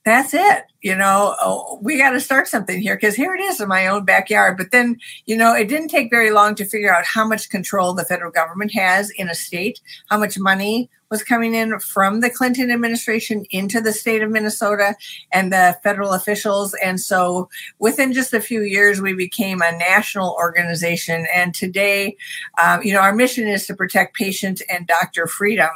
that's 0.05 0.35
it. 0.35 0.65
You 0.83 0.97
know, 0.97 1.37
oh, 1.41 1.79
we 1.83 1.99
got 1.99 2.11
to 2.11 2.21
start 2.21 2.49
something 2.49 2.81
here 2.81 2.97
because 2.97 3.15
here 3.15 3.35
it 3.35 3.41
is 3.41 3.61
in 3.61 3.69
my 3.69 3.87
own 3.87 4.05
backyard. 4.05 4.57
But 4.57 4.71
then, 4.73 4.99
you 5.27 5.37
know, 5.37 5.55
it 5.55 5.69
didn't 5.69 5.89
take 5.89 6.11
very 6.11 6.31
long 6.31 6.55
to 6.57 6.65
figure 6.65 6.95
out 6.95 7.05
how 7.05 7.27
much 7.27 7.51
control 7.51 7.95
the 7.95 8.05
federal 8.05 8.33
government 8.33 8.73
has 8.75 9.11
in 9.11 9.29
a 9.29 9.35
state, 9.35 9.81
how 10.11 10.19
much 10.19 10.39
money 10.39 10.91
was 11.13 11.23
coming 11.23 11.55
in 11.55 11.79
from 11.79 12.21
the 12.21 12.31
Clinton 12.31 12.71
administration 12.71 13.45
into 13.51 13.83
the 13.83 13.93
state 13.93 14.23
of 14.23 14.31
Minnesota 14.31 14.97
and 15.31 15.53
the 15.53 15.79
federal 15.83 16.15
officials. 16.15 16.75
And 16.83 16.99
so 16.99 17.51
within 17.79 18.15
just 18.15 18.33
a 18.33 18.41
few 18.41 18.63
years, 18.63 19.03
we 19.03 19.13
became 19.13 19.61
a 19.61 19.77
national 19.77 20.35
organization. 20.41 21.27
And 21.35 21.55
today, 21.55 22.17
um, 22.61 22.83
you 22.83 22.95
know, 22.95 23.01
our 23.01 23.15
mission 23.15 23.47
is 23.47 23.67
to 23.67 23.77
protect 23.77 24.17
patient 24.17 24.63
and 24.71 24.87
doctor 24.87 25.27
freedom. 25.27 25.71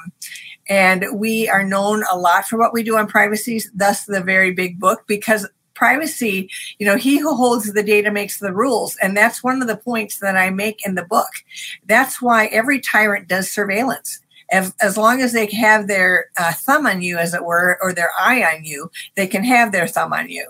And 0.68 1.06
we 1.14 1.48
are 1.48 1.64
known 1.64 2.02
a 2.10 2.18
lot 2.18 2.46
for 2.46 2.58
what 2.58 2.72
we 2.72 2.82
do 2.82 2.96
on 2.96 3.06
privacy, 3.06 3.60
thus 3.74 4.04
the 4.04 4.20
very 4.20 4.52
big 4.52 4.80
book, 4.80 5.04
because 5.06 5.46
privacy, 5.74 6.50
you 6.78 6.86
know, 6.86 6.96
he 6.96 7.18
who 7.18 7.36
holds 7.36 7.72
the 7.72 7.82
data 7.82 8.10
makes 8.10 8.38
the 8.38 8.52
rules. 8.52 8.96
And 9.02 9.16
that's 9.16 9.44
one 9.44 9.62
of 9.62 9.68
the 9.68 9.76
points 9.76 10.18
that 10.18 10.36
I 10.36 10.50
make 10.50 10.84
in 10.84 10.96
the 10.96 11.04
book. 11.04 11.30
That's 11.86 12.20
why 12.20 12.46
every 12.46 12.80
tyrant 12.80 13.28
does 13.28 13.50
surveillance. 13.50 14.20
As, 14.50 14.96
long 14.96 15.20
as 15.20 15.32
they 15.32 15.46
have 15.46 15.88
their 15.88 16.26
uh, 16.38 16.52
thumb 16.52 16.86
on 16.86 17.02
you, 17.02 17.18
as 17.18 17.34
it 17.34 17.44
were, 17.44 17.78
or 17.82 17.92
their 17.92 18.12
eye 18.18 18.44
on 18.44 18.64
you, 18.64 18.90
they 19.16 19.26
can 19.26 19.42
have 19.42 19.72
their 19.72 19.88
thumb 19.88 20.12
on 20.12 20.28
you. 20.28 20.48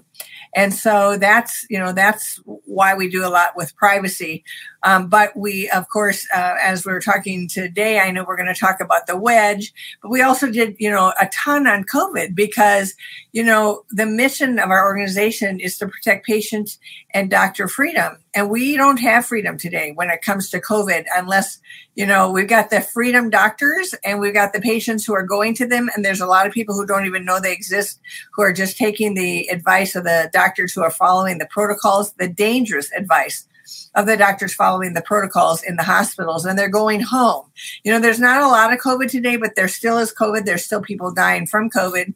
And 0.54 0.72
so 0.72 1.16
that's, 1.18 1.66
you 1.70 1.78
know, 1.78 1.92
that's 1.92 2.40
why 2.44 2.94
we 2.94 3.08
do 3.08 3.26
a 3.26 3.28
lot 3.28 3.56
with 3.56 3.76
privacy. 3.76 4.44
Um, 4.86 5.08
but 5.08 5.36
we, 5.36 5.68
of 5.70 5.88
course, 5.88 6.28
uh, 6.32 6.54
as 6.62 6.86
we 6.86 6.92
are 6.92 7.00
talking 7.00 7.48
today, 7.48 7.98
I 7.98 8.12
know 8.12 8.24
we're 8.24 8.36
going 8.36 8.54
to 8.54 8.58
talk 8.58 8.80
about 8.80 9.08
the 9.08 9.16
wedge, 9.16 9.74
but 10.00 10.12
we 10.12 10.22
also 10.22 10.48
did, 10.48 10.76
you 10.78 10.88
know, 10.88 11.12
a 11.20 11.28
ton 11.34 11.66
on 11.66 11.82
COVID 11.82 12.36
because, 12.36 12.94
you 13.32 13.42
know, 13.42 13.82
the 13.90 14.06
mission 14.06 14.60
of 14.60 14.70
our 14.70 14.86
organization 14.86 15.58
is 15.58 15.76
to 15.78 15.88
protect 15.88 16.24
patients 16.24 16.78
and 17.12 17.28
doctor 17.28 17.66
freedom. 17.66 18.18
And 18.32 18.48
we 18.48 18.76
don't 18.76 19.00
have 19.00 19.26
freedom 19.26 19.58
today 19.58 19.90
when 19.96 20.08
it 20.08 20.22
comes 20.22 20.50
to 20.50 20.60
COVID, 20.60 21.06
unless, 21.16 21.58
you 21.96 22.06
know, 22.06 22.30
we've 22.30 22.46
got 22.46 22.70
the 22.70 22.80
freedom 22.80 23.28
doctors 23.28 23.92
and 24.04 24.20
we've 24.20 24.34
got 24.34 24.52
the 24.52 24.60
patients 24.60 25.04
who 25.04 25.14
are 25.14 25.26
going 25.26 25.56
to 25.56 25.66
them. 25.66 25.90
And 25.96 26.04
there's 26.04 26.20
a 26.20 26.26
lot 26.26 26.46
of 26.46 26.52
people 26.52 26.76
who 26.76 26.86
don't 26.86 27.06
even 27.06 27.24
know 27.24 27.40
they 27.40 27.52
exist, 27.52 27.98
who 28.34 28.42
are 28.42 28.52
just 28.52 28.76
taking 28.76 29.14
the 29.14 29.48
advice 29.48 29.96
of 29.96 30.04
the 30.04 30.30
doctors 30.32 30.72
who 30.72 30.82
are 30.82 30.92
following 30.92 31.38
the 31.38 31.48
protocols, 31.50 32.12
the 32.12 32.28
dangerous 32.28 32.92
advice 32.92 33.48
of 33.94 34.06
the 34.06 34.16
doctors 34.16 34.54
following 34.54 34.94
the 34.94 35.02
protocols 35.02 35.62
in 35.62 35.76
the 35.76 35.82
hospitals 35.82 36.44
and 36.44 36.58
they're 36.58 36.68
going 36.68 37.00
home. 37.00 37.46
You 37.84 37.92
know, 37.92 37.98
there's 37.98 38.20
not 38.20 38.42
a 38.42 38.48
lot 38.48 38.72
of 38.72 38.80
COVID 38.80 39.10
today, 39.10 39.36
but 39.36 39.56
there 39.56 39.68
still 39.68 39.98
is 39.98 40.14
COVID. 40.14 40.44
There's 40.44 40.64
still 40.64 40.82
people 40.82 41.12
dying 41.12 41.46
from 41.46 41.70
COVID. 41.70 42.14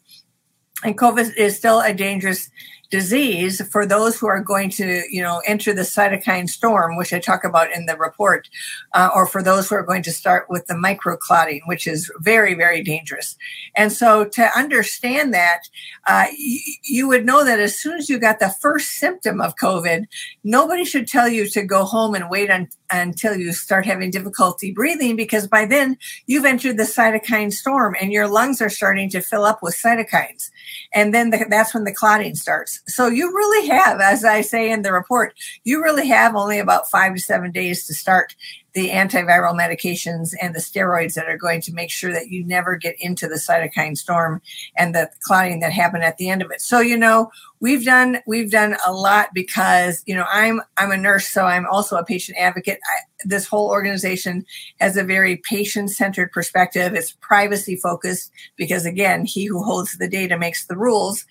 And 0.83 0.99
COVID 0.99 1.37
is 1.37 1.57
still 1.57 1.81
a 1.81 1.93
dangerous 1.93 2.51
disease 2.91 3.63
for 3.71 3.87
those 3.87 4.19
who 4.19 4.27
are 4.27 4.43
going 4.43 4.69
to, 4.69 5.05
you 5.11 5.23
know, 5.23 5.41
enter 5.47 5.73
the 5.73 5.83
cytokine 5.83 6.49
storm, 6.49 6.97
which 6.97 7.13
I 7.13 7.21
talk 7.21 7.45
about 7.45 7.73
in 7.73 7.87
the 7.87 7.97
report, 7.97 8.49
uh, 8.95 9.11
or 9.15 9.27
for 9.27 9.43
those 9.43 9.69
who 9.69 9.77
are 9.77 9.85
going 9.85 10.03
to 10.03 10.13
start 10.13 10.47
with 10.51 10.67
the 10.67 10.75
microclotting, 10.75 11.61
which 11.67 11.87
is 11.87 12.11
very, 12.19 12.55
very 12.55 12.83
dangerous. 12.83 13.37
And 13.77 13.93
so 13.93 14.25
to 14.25 14.59
understand 14.59 15.33
that, 15.35 15.61
uh, 16.07 16.27
y- 16.27 16.59
you 16.83 17.07
would 17.09 17.25
know 17.25 17.45
that 17.45 17.61
as 17.61 17.79
soon 17.79 17.99
as 17.99 18.09
you 18.09 18.19
got 18.19 18.41
the 18.41 18.51
first 18.61 18.91
symptom 18.93 19.41
of 19.41 19.55
COVID, 19.57 20.07
nobody 20.43 20.85
should 20.85 21.07
tell 21.07 21.29
you 21.29 21.49
to 21.51 21.63
go 21.63 21.85
home 21.85 22.15
and 22.15 22.29
wait 22.29 22.51
un- 22.51 22.69
until 22.93 23.37
you 23.37 23.53
start 23.53 23.87
having 23.87 24.11
difficulty 24.11 24.73
breathing, 24.73 25.15
because 25.15 25.47
by 25.47 25.65
then 25.65 25.97
you've 26.27 26.45
entered 26.45 26.77
the 26.77 26.83
cytokine 26.83 27.53
storm 27.53 27.95
and 28.01 28.13
your 28.13 28.27
lungs 28.27 28.61
are 28.61 28.69
starting 28.69 29.09
to 29.11 29.21
fill 29.21 29.45
up 29.45 29.61
with 29.63 29.77
cytokines. 29.77 30.51
And 30.93 31.15
then 31.15 31.31
the, 31.31 31.47
that's 31.49 31.73
when 31.73 31.85
the 31.85 31.95
clotting 31.95 32.35
starts. 32.35 32.81
So 32.87 33.07
you 33.07 33.29
really 33.35 33.69
have, 33.69 34.01
as 34.01 34.25
I 34.25 34.41
say 34.41 34.71
in 34.71 34.83
the 34.83 34.93
report, 34.93 35.35
you 35.65 35.83
really 35.83 36.09
have 36.09 36.35
only 36.35 36.59
about 36.59 36.91
five 36.91 37.15
to 37.15 37.21
seven 37.21 37.53
days 37.53 37.87
to 37.87 37.95
start 37.95 38.35
the 38.75 38.91
antiviral 38.91 39.59
medications 39.59 40.33
and 40.41 40.55
the 40.55 40.61
steroids 40.61 41.15
that 41.15 41.29
are 41.29 41.37
going 41.37 41.61
to 41.63 41.73
make 41.73 41.91
sure 41.91 42.13
that 42.13 42.29
you 42.29 42.45
never 42.45 42.77
get 42.77 42.95
into 43.01 43.27
the 43.27 43.35
cytokine 43.35 43.97
storm 43.97 44.41
and 44.77 44.95
the 44.95 45.11
clotting 45.23 45.61
that 45.61 45.73
happened 45.73 46.05
at 46.05 46.17
the 46.19 46.29
end 46.29 46.43
of 46.43 46.51
it. 46.51 46.61
So, 46.61 46.81
you 46.81 46.97
know, 46.97 47.31
we've 47.61 47.85
done 47.85 48.21
we've 48.27 48.51
done 48.51 48.77
a 48.87 48.93
lot 48.93 49.31
because, 49.35 50.03
you 50.07 50.15
know, 50.15 50.27
I'm 50.31 50.61
I'm 50.77 50.91
a 50.91 50.97
nurse, 50.97 51.29
so 51.29 51.47
I'm 51.47 51.67
also 51.67 51.97
a 51.97 52.05
patient 52.05 52.39
advocate. 52.39 52.79
I, 52.85 53.03
this 53.25 53.47
whole 53.47 53.69
organization 53.69 54.47
has 54.81 54.97
a 54.97 55.05
very 55.05 55.37
patient-centered 55.49 56.33
perspective. 56.33 56.95
It's 56.95 57.13
privacy 57.21 57.77
focused 57.77 58.31
because 58.57 58.87
again, 58.87 59.25
he 59.25 59.45
who 59.47 59.63
holds 59.63 59.99
the 59.99 60.09
data 60.09 60.39
makes 60.39 60.67
the 60.67 60.77
rules. 60.77 61.27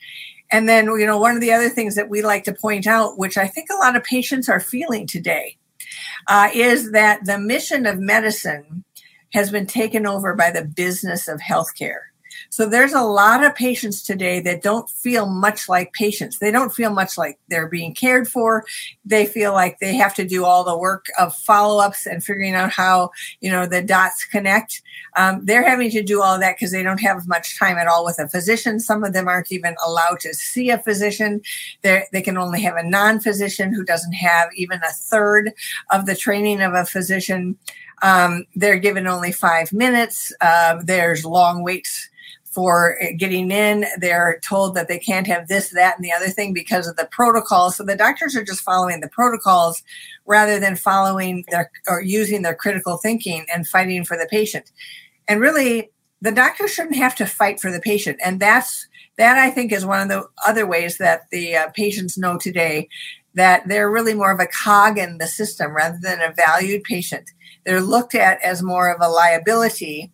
And 0.52 0.68
then, 0.68 0.86
you 0.88 1.06
know, 1.06 1.20
one 1.20 1.36
of 1.36 1.42
the 1.42 1.54
other 1.54 1.70
things 1.70 1.94
that 1.94 2.10
we 2.10 2.24
like 2.24 2.44
to 2.46 2.54
point 2.54 2.88
out, 2.88 3.20
which 3.20 3.38
I 3.38 3.46
think 3.48 3.70
a 3.70 3.78
lot 3.78 3.96
of 3.96 4.04
patients 4.04 4.50
are 4.50 4.60
feeling 4.60 5.06
today, 5.06 5.59
uh, 6.28 6.50
is 6.54 6.92
that 6.92 7.26
the 7.26 7.40
mission 7.40 7.86
of 7.86 8.00
medicine 8.00 8.84
has 9.34 9.52
been 9.52 9.66
taken 9.66 10.06
over 10.06 10.36
by 10.36 10.52
the 10.52 10.66
business 10.66 11.28
of 11.28 11.40
healthcare. 11.40 12.09
So 12.50 12.66
there's 12.66 12.94
a 12.94 13.02
lot 13.02 13.44
of 13.44 13.56
patients 13.56 14.02
today 14.02 14.40
that 14.42 14.62
don't 14.62 14.90
feel 14.90 15.26
much 15.26 15.70
like 15.70 15.94
patients. 15.94 16.40
They 16.40 16.52
don't 16.52 16.74
feel 16.74 16.92
much 16.92 17.18
like 17.18 17.38
they're 17.50 17.68
being 17.68 17.94
cared 17.94 18.28
for. 18.28 18.66
They 19.06 19.26
feel 19.26 19.54
like 19.54 19.80
they 19.80 19.96
have 19.96 20.14
to 20.16 20.26
do 20.26 20.46
all 20.46 20.64
the 20.64 20.78
work 20.78 21.06
of 21.20 21.36
follow-ups 21.36 22.06
and 22.06 22.24
figuring 22.24 22.56
out 22.56 22.72
how, 22.72 23.12
you 23.42 23.52
know, 23.52 23.66
the 23.66 23.82
dots 23.82 24.26
connect. 24.26 24.82
Um, 25.18 25.46
they're 25.46 25.68
having 25.68 25.92
to 25.92 26.04
do 26.04 26.22
all 26.22 26.40
that 26.40 26.56
because 26.56 26.72
they 26.72 26.84
don't 26.84 27.02
have 27.02 27.28
much 27.28 27.58
time 27.58 27.78
at 27.78 27.88
all 27.88 28.06
with 28.06 28.20
a 28.20 28.30
physician. 28.30 28.80
Some 28.80 29.04
of 29.04 29.14
them 29.14 29.28
aren't 29.28 29.52
even 29.52 29.76
allowed 29.86 30.20
to 30.22 30.34
see 30.34 30.70
a 30.70 30.78
physician. 30.78 31.42
They're, 31.82 32.06
they 32.12 32.22
can 32.22 32.38
only 32.38 32.62
have 32.62 32.76
a 32.76 32.84
non-physician 32.84 33.74
who 33.74 33.84
doesn't 33.84 34.14
have 34.14 34.50
even 34.56 34.80
a 34.80 34.92
third 34.92 35.52
of 35.92 36.06
the 36.06 36.16
training 36.16 36.62
of 36.62 36.74
a 36.74 36.86
physician. 36.86 37.58
Um, 38.02 38.46
they're 38.56 38.80
given 38.80 39.08
only 39.08 39.32
five 39.32 39.74
minutes. 39.74 40.34
Uh, 40.40 40.80
there's 40.84 41.26
long 41.26 41.64
waits 41.64 42.10
for 42.52 42.98
getting 43.18 43.52
in. 43.52 43.86
They're 44.00 44.40
told 44.44 44.76
that 44.76 44.88
they 44.88 44.98
can't 44.98 45.28
have 45.28 45.48
this, 45.48 45.70
that, 45.70 45.96
and 45.96 46.04
the 46.04 46.12
other 46.12 46.30
thing 46.30 46.54
because 46.54 46.88
of 46.88 46.96
the 46.96 47.08
protocols. 47.12 47.78
So 47.78 47.84
the 47.84 47.96
doctors 47.96 48.36
are 48.36 48.44
just 48.44 48.62
following 48.62 49.02
the 49.02 49.10
protocols 49.10 49.84
rather 50.26 50.60
than 50.60 50.76
following 50.76 51.46
their 51.50 51.72
or 51.88 52.02
using 52.02 52.42
their 52.42 52.56
critical 52.56 52.98
thinking 52.98 53.46
and 53.54 53.68
fighting 53.68 54.04
for 54.04 54.18
the 54.18 54.28
patient. 54.30 54.72
And 55.28 55.40
really, 55.40 55.92
the 56.22 56.32
doctor 56.32 56.68
shouldn't 56.68 56.96
have 56.96 57.16
to 57.16 57.26
fight 57.26 57.60
for 57.60 57.72
the 57.72 57.80
patient. 57.80 58.20
And 58.24 58.40
that's 58.40 58.88
that 59.18 59.38
I 59.38 59.52
think 59.52 59.72
is 59.72 59.86
one 59.86 60.02
of 60.02 60.10
the 60.10 60.28
other 60.48 60.66
ways 60.66 60.98
that 60.98 61.30
the 61.32 61.56
uh, 61.56 61.70
patients 61.76 62.18
know 62.18 62.38
today 62.38 62.88
that 63.36 63.68
they're 63.68 63.92
really 63.92 64.14
more 64.14 64.32
of 64.32 64.40
a 64.40 64.48
cog 64.48 64.98
in 64.98 65.18
the 65.18 65.28
system 65.28 65.76
rather 65.76 66.00
than 66.02 66.22
a 66.22 66.34
valued 66.34 66.84
patient. 66.84 67.30
They're 67.66 67.82
looked 67.82 68.16
at 68.16 68.42
as 68.42 68.64
more 68.64 68.92
of 68.92 69.02
a 69.02 69.10
liability 69.10 70.12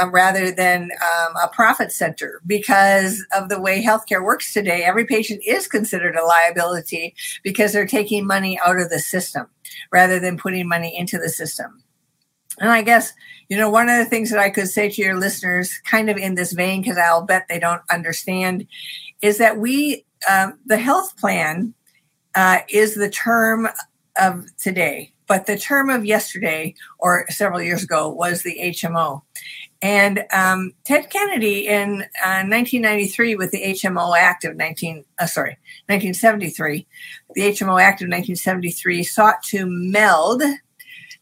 um, 0.00 0.10
rather 0.10 0.50
than 0.50 0.90
um, 1.02 1.36
a 1.36 1.48
profit 1.48 1.92
center 1.92 2.40
because 2.46 3.24
of 3.36 3.48
the 3.48 3.60
way 3.60 3.82
healthcare 3.82 4.22
works 4.22 4.52
today. 4.52 4.82
Every 4.82 5.04
patient 5.04 5.42
is 5.46 5.68
considered 5.68 6.16
a 6.16 6.24
liability 6.24 7.14
because 7.42 7.72
they're 7.72 7.86
taking 7.86 8.26
money 8.26 8.58
out 8.64 8.78
of 8.78 8.90
the 8.90 8.98
system 8.98 9.46
rather 9.92 10.18
than 10.18 10.36
putting 10.36 10.68
money 10.68 10.96
into 10.96 11.18
the 11.18 11.28
system. 11.28 11.82
And 12.60 12.70
I 12.70 12.82
guess, 12.82 13.12
you 13.48 13.56
know, 13.56 13.70
one 13.70 13.88
of 13.88 13.98
the 13.98 14.04
things 14.04 14.30
that 14.30 14.40
I 14.40 14.50
could 14.50 14.68
say 14.68 14.88
to 14.88 15.02
your 15.02 15.16
listeners, 15.16 15.78
kind 15.84 16.10
of 16.10 16.16
in 16.16 16.34
this 16.34 16.52
vein, 16.52 16.82
because 16.82 16.98
I'll 16.98 17.24
bet 17.24 17.46
they 17.48 17.60
don't 17.60 17.82
understand, 17.90 18.66
is 19.22 19.38
that 19.38 19.58
we, 19.58 20.04
um, 20.28 20.58
the 20.66 20.78
health 20.78 21.16
plan 21.16 21.74
uh, 22.34 22.58
is 22.68 22.94
the 22.94 23.10
term 23.10 23.68
of 24.20 24.44
today, 24.56 25.12
but 25.26 25.46
the 25.46 25.58
term 25.58 25.90
of 25.90 26.04
yesterday 26.04 26.74
or 26.98 27.26
several 27.28 27.62
years 27.62 27.82
ago 27.82 28.08
was 28.08 28.42
the 28.42 28.58
HMO. 28.60 29.22
And 29.80 30.24
um, 30.32 30.72
Ted 30.84 31.08
Kennedy 31.08 31.68
in 31.68 32.02
uh, 32.24 32.42
1993, 32.42 33.36
with 33.36 33.52
the 33.52 33.62
HMO 33.62 34.18
Act 34.18 34.44
of 34.44 34.56
19, 34.56 35.04
uh, 35.20 35.26
sorry, 35.26 35.56
1973, 35.86 36.86
the 37.34 37.42
HMO 37.42 37.80
Act 37.80 38.02
of 38.02 38.06
1973 38.06 39.04
sought 39.04 39.42
to 39.44 39.66
meld 39.66 40.42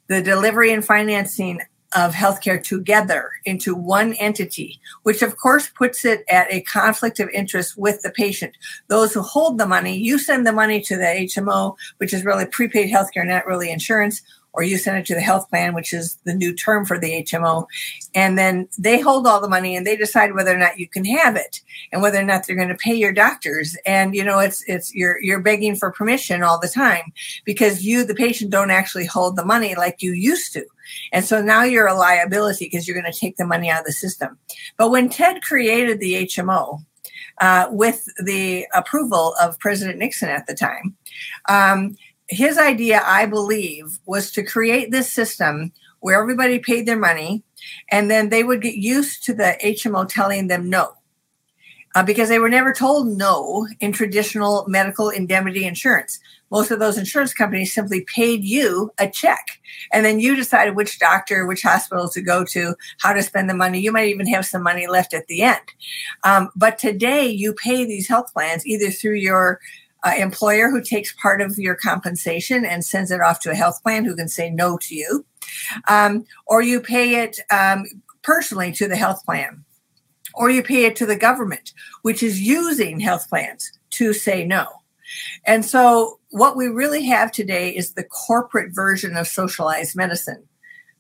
the 0.09 0.23
delivery 0.23 0.73
and 0.73 0.85
financing 0.85 1.61
of 1.95 2.13
healthcare 2.13 2.63
together 2.63 3.31
into 3.45 3.75
one 3.75 4.13
entity, 4.15 4.81
which 5.03 5.23
of 5.23 5.37
course 5.39 5.69
puts 5.69 6.05
it 6.05 6.25
at 6.29 6.47
a 6.53 6.61
conflict 6.63 7.21
of 7.21 7.29
interest 7.31 7.77
with 7.79 8.03
the 8.03 8.11
patient. 8.11 8.55
Those 8.89 9.15
who 9.15 9.23
hold 9.23 9.59
the 9.59 9.67
money, 9.67 9.97
you 9.97 10.19
send 10.19 10.47
the 10.47 10.53
money 10.53 10.81
to 10.83 10.97
the 10.97 11.05
HMO, 11.05 11.77
which 11.99 12.13
is 12.13 12.25
really 12.25 12.47
prepaid 12.47 12.91
healthcare, 12.91 13.27
not 13.27 13.47
really 13.47 13.71
insurance, 13.71 14.23
or 14.57 14.63
you 14.63 14.79
send 14.79 14.97
it 14.97 15.05
to 15.07 15.15
the 15.15 15.21
health 15.21 15.49
plan, 15.51 15.75
which 15.75 15.93
is 15.93 16.17
the 16.25 16.35
new 16.35 16.55
term 16.55 16.87
for 16.87 16.99
the 16.99 17.23
HMO. 17.23 17.67
And 18.15 18.39
then 18.39 18.69
they 18.79 18.99
hold 18.99 19.27
all 19.27 19.41
the 19.41 19.49
money 19.49 19.77
and 19.77 19.87
they 19.87 19.97
decide 19.97 20.35
whether 20.35 20.53
or 20.53 20.59
not 20.59 20.79
you 20.79 20.89
can 20.89 21.05
have 21.05 21.37
it 21.37 21.61
and 21.93 22.01
whether 22.01 22.19
or 22.19 22.25
not 22.25 22.47
they're 22.47 22.57
going 22.57 22.69
to 22.69 22.75
pay 22.75 22.95
your 22.95 23.13
doctors. 23.13 23.77
And, 23.85 24.15
you 24.15 24.25
know, 24.25 24.39
it's, 24.39 24.65
it's, 24.67 24.95
you're, 24.95 25.21
you're 25.21 25.41
begging 25.41 25.77
for 25.77 25.93
permission 25.93 26.43
all 26.43 26.59
the 26.59 26.69
time 26.69 27.13
because 27.45 27.85
you, 27.85 28.03
the 28.03 28.15
patient, 28.15 28.51
don't 28.51 28.71
actually 28.71 29.05
hold 29.05 29.37
the 29.37 29.45
money 29.45 29.75
like 29.75 30.01
you 30.01 30.13
used 30.13 30.55
to. 30.55 30.65
And 31.13 31.25
so 31.25 31.43
now 31.43 31.63
you're 31.63 31.87
a 31.87 31.95
liability 31.95 32.67
because 32.67 32.89
you're 32.89 33.01
going 33.01 33.13
to 33.13 33.19
take 33.19 33.37
the 33.37 33.47
money 33.47 33.69
out 33.69 33.81
of 33.81 33.87
the 33.87 33.93
system. 33.93 34.39
But 34.79 34.91
when 34.91 35.11
Ted 35.11 35.43
created 35.43 36.01
the 36.01 36.25
HMO, 36.27 36.81
uh, 37.39 37.69
with 37.71 38.09
the 38.25 38.67
approval 38.73 39.35
of 39.41 39.59
President 39.59 39.99
Nixon 39.99 40.31
at 40.31 40.47
the 40.47 40.55
time, 40.55 40.97
um, 41.51 41.97
his 42.29 42.59
idea, 42.59 43.03
I 43.05 43.27
believe, 43.27 43.99
was 44.07 44.31
to 44.33 44.43
create 44.43 44.91
this 44.91 45.13
system 45.13 45.73
where 46.01 46.21
everybody 46.21 46.59
paid 46.59 46.87
their 46.87 46.99
money 46.99 47.43
and 47.91 48.11
then 48.11 48.29
they 48.29 48.45
would 48.45 48.63
get 48.63 48.77
used 48.77 49.25
to 49.25 49.35
the 49.35 49.57
HMO 49.63 50.09
telling 50.09 50.49
them 50.49 50.69
no. 50.69 50.95
Uh, 51.95 52.03
because 52.03 52.29
they 52.29 52.39
were 52.39 52.51
never 52.51 52.75
told 52.75 53.09
no 53.09 53.67
in 53.81 53.91
traditional 53.91 54.67
medical 54.69 55.09
indemnity 55.09 55.65
insurance. 55.65 56.21
Most 56.51 56.71
of 56.71 56.79
those 56.79 56.99
insurance 56.99 57.33
companies 57.33 57.73
simply 57.73 58.03
paid 58.03 58.45
you 58.45 58.93
a 58.99 59.09
check, 59.09 59.63
and 59.95 60.05
then 60.05 60.21
you 60.21 60.37
decided 60.37 60.77
which 60.77 60.99
doctor, 60.99 61.47
which 61.47 61.63
hospital 61.63 62.09
to 62.11 62.21
go 62.21 62.45
to, 62.45 62.75
how 63.01 63.15
to 63.15 63.23
spend 63.23 63.49
the 63.49 63.55
money. 63.55 63.81
You 63.81 63.93
might 63.93 64.09
even 64.09 64.27
have 64.27 64.45
some 64.45 64.63
money 64.63 64.87
left 64.87 65.15
at 65.15 65.27
the 65.27 65.41
end. 65.41 65.63
Um, 66.23 66.51
but 66.55 66.79
today, 66.79 67.27
you 67.27 67.55
pay 67.55 67.87
these 67.87 68.09
health 68.09 68.31
plans 68.35 68.67
either 68.67 68.91
through 68.91 69.15
your 69.15 69.59
uh, 70.05 70.15
employer 70.17 70.71
who 70.71 70.83
takes 70.83 71.13
part 71.15 71.41
of 71.41 71.59
your 71.59 71.75
compensation 71.75 72.65
and 72.65 72.85
sends 72.85 73.11
it 73.11 73.21
off 73.21 73.41
to 73.41 73.51
a 73.51 73.55
health 73.55 73.83
plan 73.83 74.05
who 74.05 74.17
can 74.17 74.29
say 74.29 74.51
no 74.51 74.79
to 74.79 74.95
you, 74.95 75.25
um, 75.89 76.25
or 76.47 76.63
you 76.63 76.81
pay 76.81 77.23
it 77.23 77.39
um, 77.51 77.85
personally 78.23 78.73
to 78.73 78.89
the 78.89 78.97
health 78.97 79.25
plan, 79.25 79.65
or 80.35 80.51
you 80.51 80.63
pay 80.63 80.85
it 80.85 80.97
to 80.97 81.07
the 81.07 81.17
government, 81.17 81.73
which 82.03 82.23
is 82.23 82.41
using 82.41 83.01
health 83.01 83.29
plans 83.29 83.73
to 83.91 84.13
say 84.13 84.45
no. 84.45 84.67
And 85.47 85.65
so 85.65 86.19
what 86.31 86.57
we 86.57 86.67
really 86.67 87.05
have 87.07 87.31
today 87.33 87.71
is 87.71 87.93
the 87.93 88.05
corporate 88.05 88.75
version 88.75 89.17
of 89.17 89.29
socialized 89.29 89.97
medicine 89.97 90.47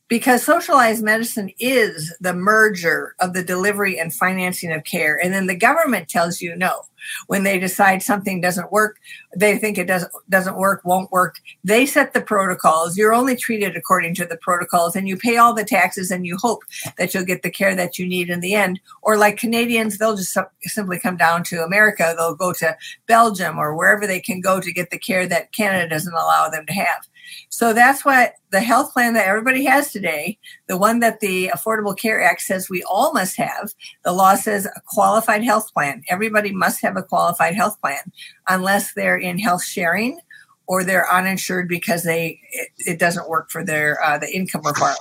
because 0.08 0.44
socialized 0.44 1.02
medicine 1.02 1.50
is 1.58 2.14
the 2.20 2.32
merger 2.32 3.14
of 3.20 3.32
the 3.32 3.42
delivery 3.42 3.98
and 3.98 4.14
financing 4.14 4.72
of 4.72 4.84
care. 4.84 5.20
And 5.20 5.34
then 5.34 5.46
the 5.46 5.56
government 5.56 6.08
tells 6.08 6.40
you 6.40 6.54
no. 6.54 6.82
When 7.26 7.42
they 7.42 7.58
decide 7.58 8.02
something 8.02 8.40
doesn't 8.40 8.72
work, 8.72 8.98
they 9.34 9.58
think 9.58 9.78
it 9.78 9.86
doesn't 9.86 10.12
doesn't 10.28 10.56
work, 10.56 10.82
won't 10.84 11.10
work. 11.12 11.36
They 11.64 11.86
set 11.86 12.12
the 12.12 12.20
protocols. 12.20 12.96
You're 12.96 13.14
only 13.14 13.36
treated 13.36 13.76
according 13.76 14.14
to 14.16 14.26
the 14.26 14.36
protocols, 14.38 14.96
and 14.96 15.08
you 15.08 15.16
pay 15.16 15.36
all 15.36 15.54
the 15.54 15.64
taxes, 15.64 16.10
and 16.10 16.26
you 16.26 16.36
hope 16.36 16.62
that 16.98 17.14
you'll 17.14 17.24
get 17.24 17.42
the 17.42 17.50
care 17.50 17.74
that 17.74 17.98
you 17.98 18.06
need 18.06 18.30
in 18.30 18.40
the 18.40 18.54
end. 18.54 18.80
Or 19.02 19.16
like 19.16 19.36
Canadians, 19.36 19.98
they'll 19.98 20.16
just 20.16 20.36
simply 20.62 20.98
come 20.98 21.16
down 21.16 21.44
to 21.44 21.64
America. 21.64 22.14
They'll 22.16 22.34
go 22.34 22.52
to 22.54 22.76
Belgium 23.06 23.58
or 23.58 23.74
wherever 23.74 24.06
they 24.06 24.20
can 24.20 24.40
go 24.40 24.60
to 24.60 24.72
get 24.72 24.90
the 24.90 24.98
care 24.98 25.26
that 25.26 25.52
Canada 25.52 25.88
doesn't 25.88 26.12
allow 26.12 26.48
them 26.48 26.66
to 26.66 26.72
have. 26.72 27.06
So 27.48 27.72
that's 27.72 28.04
what 28.04 28.34
the 28.50 28.60
health 28.60 28.92
plan 28.92 29.14
that 29.14 29.26
everybody 29.26 29.64
has 29.64 29.92
today, 29.92 30.38
the 30.66 30.76
one 30.76 31.00
that 31.00 31.20
the 31.20 31.50
Affordable 31.54 31.96
Care 31.96 32.22
Act 32.22 32.42
says 32.42 32.70
we 32.70 32.82
all 32.84 33.12
must 33.12 33.36
have, 33.36 33.72
the 34.04 34.12
law 34.12 34.34
says 34.34 34.66
a 34.66 34.80
qualified 34.86 35.44
health 35.44 35.72
plan. 35.72 36.02
Everybody 36.08 36.52
must 36.52 36.80
have 36.82 36.96
a 36.96 37.02
qualified 37.02 37.54
health 37.54 37.80
plan 37.80 38.12
unless 38.48 38.94
they're 38.94 39.18
in 39.18 39.38
health 39.38 39.64
sharing 39.64 40.18
or 40.66 40.84
they're 40.84 41.10
uninsured 41.10 41.68
because 41.68 42.02
they 42.02 42.40
it, 42.52 42.68
it 42.78 42.98
doesn't 42.98 43.28
work 43.28 43.50
for 43.50 43.64
their 43.64 44.02
uh, 44.02 44.18
the 44.18 44.34
income 44.34 44.62
requirement. 44.64 44.98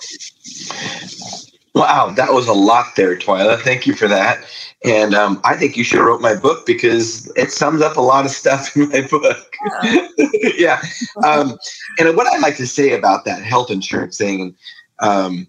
Wow, 1.76 2.12
that 2.12 2.32
was 2.32 2.48
a 2.48 2.54
lot 2.54 2.96
there, 2.96 3.18
Twila. 3.18 3.60
Thank 3.60 3.86
you 3.86 3.94
for 3.94 4.08
that. 4.08 4.46
And 4.86 5.14
um, 5.14 5.42
I 5.44 5.58
think 5.58 5.76
you 5.76 5.84
should 5.84 5.98
have 5.98 6.08
wrote 6.08 6.22
my 6.22 6.34
book 6.34 6.66
because 6.66 7.30
it 7.36 7.52
sums 7.52 7.82
up 7.82 7.98
a 7.98 8.02
lot 8.02 8.24
of 8.24 8.32
stuff 8.32 8.76
in 8.78 8.88
my 8.90 9.02
book. 9.02 9.54
Yeah. 9.84 10.08
yeah. 10.58 10.82
Um, 11.26 11.58
and 12.00 12.16
what 12.16 12.28
I 12.28 12.38
like 12.38 12.56
to 12.58 12.68
say 12.68 12.94
about 12.94 13.26
that 13.26 13.44
health 13.44 13.70
insurance 13.70 14.18
thing 14.18 14.56
um, 15.00 15.48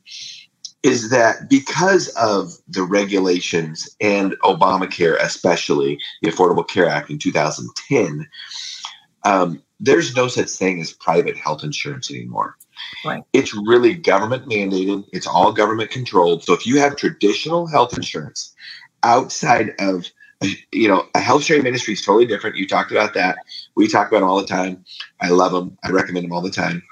is 0.83 1.11
that 1.11 1.49
because 1.49 2.09
of 2.16 2.54
the 2.66 2.83
regulations 2.83 3.88
and 4.00 4.33
Obamacare, 4.42 5.16
especially 5.21 5.97
the 6.23 6.30
Affordable 6.30 6.66
Care 6.66 6.88
Act 6.88 7.09
in 7.09 7.18
2010, 7.18 8.28
um, 9.25 9.62
there's 9.78 10.16
no 10.16 10.26
such 10.26 10.50
thing 10.50 10.80
as 10.80 10.92
private 10.92 11.37
health 11.37 11.62
insurance 11.62 12.11
anymore. 12.11 12.56
Right. 13.05 13.23
It's 13.33 13.55
really 13.55 13.95
government 13.95 14.47
mandated. 14.49 15.05
It's 15.12 15.26
all 15.26 15.52
government 15.52 15.90
controlled. 15.90 16.45
So 16.45 16.52
if 16.52 16.66
you 16.66 16.78
have 16.81 16.97
traditional 16.97 17.66
health 17.66 17.97
insurance 17.97 18.55
outside 19.02 19.75
of 19.78 20.07
you 20.73 20.88
know, 20.88 21.07
a 21.14 21.21
health 21.21 21.45
sharing 21.45 21.62
ministry 21.62 21.95
is 21.95 22.02
totally 22.02 22.26
different. 22.26 22.57
You 22.57 22.66
talked 22.66 22.90
about 22.90 23.14
that. 23.14 23.38
We 23.75 23.88
talk 23.88 24.09
about 24.09 24.23
all 24.23 24.38
the 24.38 24.47
time. 24.47 24.85
I 25.21 25.31
love 25.31 25.52
them. 25.52 25.78
I 25.85 25.90
recommend 25.90 26.25
them 26.25 26.33
all 26.33 26.43
the 26.43 26.50
time. 26.50 26.83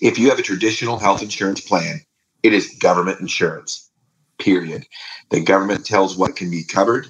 If 0.00 0.18
you 0.18 0.28
have 0.30 0.38
a 0.38 0.42
traditional 0.42 0.98
health 0.98 1.22
insurance 1.22 1.60
plan, 1.60 2.00
it 2.42 2.52
is 2.52 2.76
government 2.80 3.20
insurance, 3.20 3.90
period. 4.38 4.84
The 5.30 5.40
government 5.40 5.84
tells 5.84 6.16
what 6.16 6.36
can 6.36 6.50
be 6.50 6.64
covered, 6.64 7.06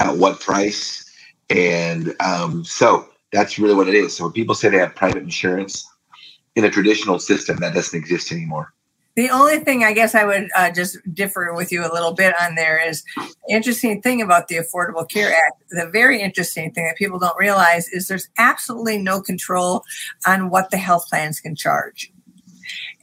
at 0.00 0.16
what 0.16 0.40
price. 0.40 1.10
And 1.50 2.14
um, 2.20 2.64
so 2.64 3.08
that's 3.32 3.58
really 3.58 3.74
what 3.74 3.88
it 3.88 3.94
is. 3.94 4.16
So 4.16 4.24
when 4.24 4.32
people 4.32 4.54
say 4.54 4.68
they 4.68 4.78
have 4.78 4.94
private 4.94 5.22
insurance, 5.22 5.88
in 6.56 6.64
a 6.64 6.70
traditional 6.70 7.18
system 7.18 7.56
that 7.58 7.74
doesn't 7.74 7.98
exist 7.98 8.32
anymore. 8.32 8.72
The 9.16 9.30
only 9.30 9.58
thing 9.60 9.84
I 9.84 9.92
guess 9.92 10.14
I 10.16 10.24
would 10.24 10.48
uh, 10.56 10.70
just 10.72 10.98
differ 11.14 11.54
with 11.54 11.70
you 11.70 11.82
a 11.82 11.92
little 11.92 12.14
bit 12.14 12.34
on 12.40 12.56
there 12.56 12.84
is 12.84 13.04
interesting 13.48 14.02
thing 14.02 14.20
about 14.20 14.48
the 14.48 14.56
Affordable 14.56 15.08
Care 15.08 15.32
Act. 15.32 15.62
The 15.70 15.88
very 15.88 16.20
interesting 16.20 16.72
thing 16.72 16.86
that 16.86 16.96
people 16.96 17.20
don't 17.20 17.38
realize 17.38 17.88
is 17.88 18.08
there's 18.08 18.28
absolutely 18.38 18.98
no 18.98 19.20
control 19.20 19.84
on 20.26 20.50
what 20.50 20.70
the 20.70 20.78
health 20.78 21.08
plans 21.08 21.38
can 21.38 21.54
charge. 21.54 22.12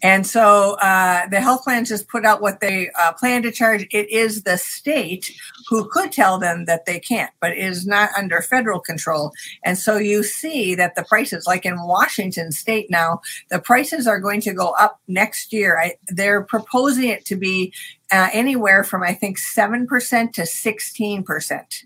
And 0.04 0.26
so 0.26 0.76
uh, 0.82 1.28
the 1.28 1.42
health 1.42 1.64
plans 1.64 1.90
just 1.90 2.08
put 2.08 2.26
out 2.26 2.42
what 2.42 2.60
they 2.60 2.90
uh, 3.00 3.14
plan 3.14 3.44
to 3.44 3.52
charge. 3.52 3.88
It 3.92 4.10
is 4.10 4.44
the 4.44 4.58
state 4.58 5.32
who 5.70 5.88
could 5.90 6.12
tell 6.12 6.40
them 6.40 6.66
that 6.66 6.86
they 6.86 7.00
can't, 7.00 7.32
but 7.40 7.56
is 7.56 7.86
not 7.86 8.10
under 8.18 8.42
federal 8.42 8.80
control. 8.80 9.32
And 9.64 9.78
so 9.78 9.98
you 9.98 10.24
see 10.24 10.76
that 10.76 10.96
the 10.96 11.04
prices, 11.04 11.46
like 11.46 11.66
in 11.66 11.82
Washington 11.82 12.52
state 12.52 12.90
now, 12.90 13.22
the 13.50 13.60
prices 13.60 14.08
are 14.08 14.20
going 14.20 14.42
to 14.42 14.54
go 14.54 14.70
up 14.80 15.00
next 15.08 15.54
year. 15.54 15.80
I, 15.80 15.96
they're 16.08 16.44
proposing 16.44 17.10
it 17.10 17.26
to 17.26 17.36
be 17.36 17.74
uh, 18.12 18.30
anywhere 18.34 18.84
from, 18.84 19.04
I 19.04 19.14
think, 19.14 19.38
7% 19.40 19.88
to 20.34 20.42
16% 20.42 21.86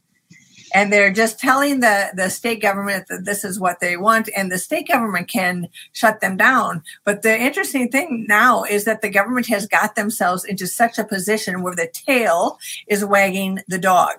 and 0.75 0.91
they're 0.91 1.11
just 1.11 1.39
telling 1.39 1.79
the 1.79 2.09
the 2.13 2.29
state 2.29 2.61
government 2.61 3.07
that 3.07 3.23
this 3.23 3.43
is 3.43 3.59
what 3.59 3.79
they 3.79 3.95
want 3.95 4.29
and 4.35 4.51
the 4.51 4.59
state 4.59 4.87
government 4.87 5.29
can 5.29 5.67
shut 5.93 6.19
them 6.19 6.35
down 6.37 6.83
but 7.05 7.21
the 7.21 7.39
interesting 7.39 7.89
thing 7.89 8.25
now 8.27 8.63
is 8.63 8.83
that 8.83 9.01
the 9.01 9.09
government 9.09 9.47
has 9.47 9.65
got 9.65 9.95
themselves 9.95 10.43
into 10.43 10.67
such 10.67 10.99
a 10.99 11.05
position 11.05 11.63
where 11.63 11.75
the 11.75 11.89
tail 11.93 12.59
is 12.87 13.05
wagging 13.05 13.59
the 13.67 13.79
dog 13.79 14.17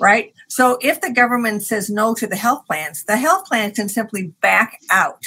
right 0.00 0.32
so 0.48 0.78
if 0.80 1.00
the 1.02 1.12
government 1.12 1.62
says 1.62 1.90
no 1.90 2.14
to 2.14 2.26
the 2.26 2.36
health 2.36 2.66
plans 2.66 3.04
the 3.04 3.18
health 3.18 3.44
plans 3.44 3.76
can 3.76 3.88
simply 3.88 4.28
back 4.40 4.80
out 4.90 5.24